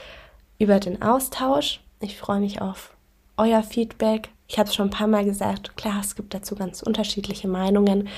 über 0.60 0.80
den 0.80 1.02
Austausch. 1.02 1.82
Ich 2.00 2.18
freue 2.18 2.40
mich 2.40 2.62
auf 2.62 2.94
euer 3.38 3.64
Feedback. 3.64 4.30
Ich 4.48 4.60
habe 4.60 4.70
es 4.70 4.76
schon 4.76 4.88
ein 4.88 4.92
paar 4.92 5.08
Mal 5.08 5.26
gesagt, 5.26 5.78
klar, 5.78 6.00
es 6.02 6.16
gibt 6.16 6.34
dazu 6.34 6.56
ganz 6.56 6.82
unterschiedliche 6.82 7.48
Meinungen. 7.48 8.10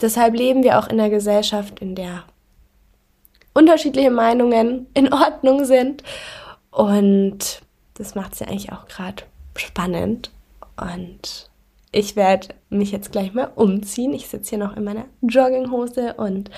Deshalb 0.00 0.34
leben 0.34 0.62
wir 0.62 0.78
auch 0.78 0.88
in 0.88 0.98
einer 1.00 1.10
Gesellschaft, 1.10 1.80
in 1.80 1.94
der 1.94 2.24
unterschiedliche 3.52 4.10
Meinungen 4.10 4.86
in 4.94 5.12
Ordnung 5.12 5.64
sind. 5.64 6.02
Und 6.70 7.62
das 7.94 8.14
macht 8.14 8.32
es 8.32 8.40
ja 8.40 8.48
eigentlich 8.48 8.72
auch 8.72 8.86
gerade 8.86 9.24
spannend. 9.56 10.30
Und 10.76 11.50
ich 11.92 12.16
werde 12.16 12.48
mich 12.70 12.92
jetzt 12.92 13.12
gleich 13.12 13.34
mal 13.34 13.50
umziehen. 13.54 14.14
Ich 14.14 14.28
sitze 14.28 14.50
hier 14.50 14.58
noch 14.58 14.76
in 14.76 14.84
meiner 14.84 15.06
Jogginghose 15.22 16.14
und 16.14 16.50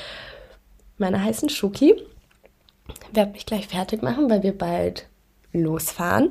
meiner 1.03 1.23
heißen 1.23 1.51
Schoki. 1.51 1.95
Werde 3.13 3.33
mich 3.33 3.45
gleich 3.45 3.69
fertig 3.69 4.03
machen, 4.03 4.31
weil 4.31 4.43
wir 4.43 4.57
bald 4.57 5.09
losfahren. 5.53 6.31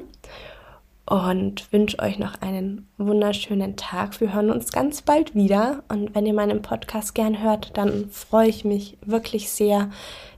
Und 1.05 1.71
wünsche 1.73 1.99
euch 1.99 2.17
noch 2.19 2.41
einen 2.41 2.87
wunderschönen 2.97 3.75
Tag. 3.75 4.19
Wir 4.21 4.33
hören 4.33 4.49
uns 4.49 4.71
ganz 4.71 5.01
bald 5.01 5.35
wieder. 5.35 5.83
Und 5.89 6.15
wenn 6.15 6.25
ihr 6.25 6.33
meinen 6.33 6.61
Podcast 6.61 7.13
gern 7.13 7.43
hört, 7.43 7.75
dann 7.77 8.09
freue 8.09 8.47
ich 8.47 8.63
mich 8.63 8.97
wirklich 9.05 9.49
sehr, 9.49 9.89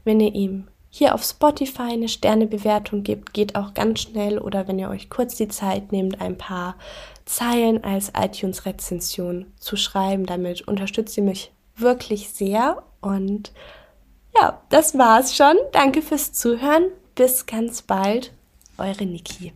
wenn 0.04 0.20
ihr 0.20 0.34
ihm 0.34 0.68
hier 0.90 1.16
auf 1.16 1.24
Spotify 1.24 1.94
eine 1.94 2.08
Sternebewertung 2.08 3.02
gibt, 3.02 3.34
geht 3.34 3.56
auch 3.56 3.74
ganz 3.74 4.02
schnell 4.02 4.38
oder 4.38 4.68
wenn 4.68 4.78
ihr 4.78 4.90
euch 4.90 5.10
kurz 5.10 5.36
die 5.36 5.48
Zeit 5.48 5.92
nehmt, 5.92 6.22
ein 6.22 6.38
paar 6.38 6.76
Zeilen 7.26 7.84
als 7.84 8.12
iTunes-Rezension 8.16 9.48
zu 9.58 9.76
schreiben. 9.76 10.28
Damit 10.28 10.68
unterstützt 10.68 11.18
ihr 11.18 11.24
mich 11.24 11.52
wirklich 11.76 12.30
sehr. 12.30 12.84
Und 13.02 13.54
ja, 14.36 14.62
das 14.70 14.98
war's 14.98 15.36
schon. 15.36 15.56
Danke 15.72 16.02
fürs 16.02 16.34
Zuhören. 16.34 16.86
Bis 17.16 17.46
ganz 17.46 17.82
bald. 17.82 18.34
Eure 18.78 19.06
Niki. 19.06 19.54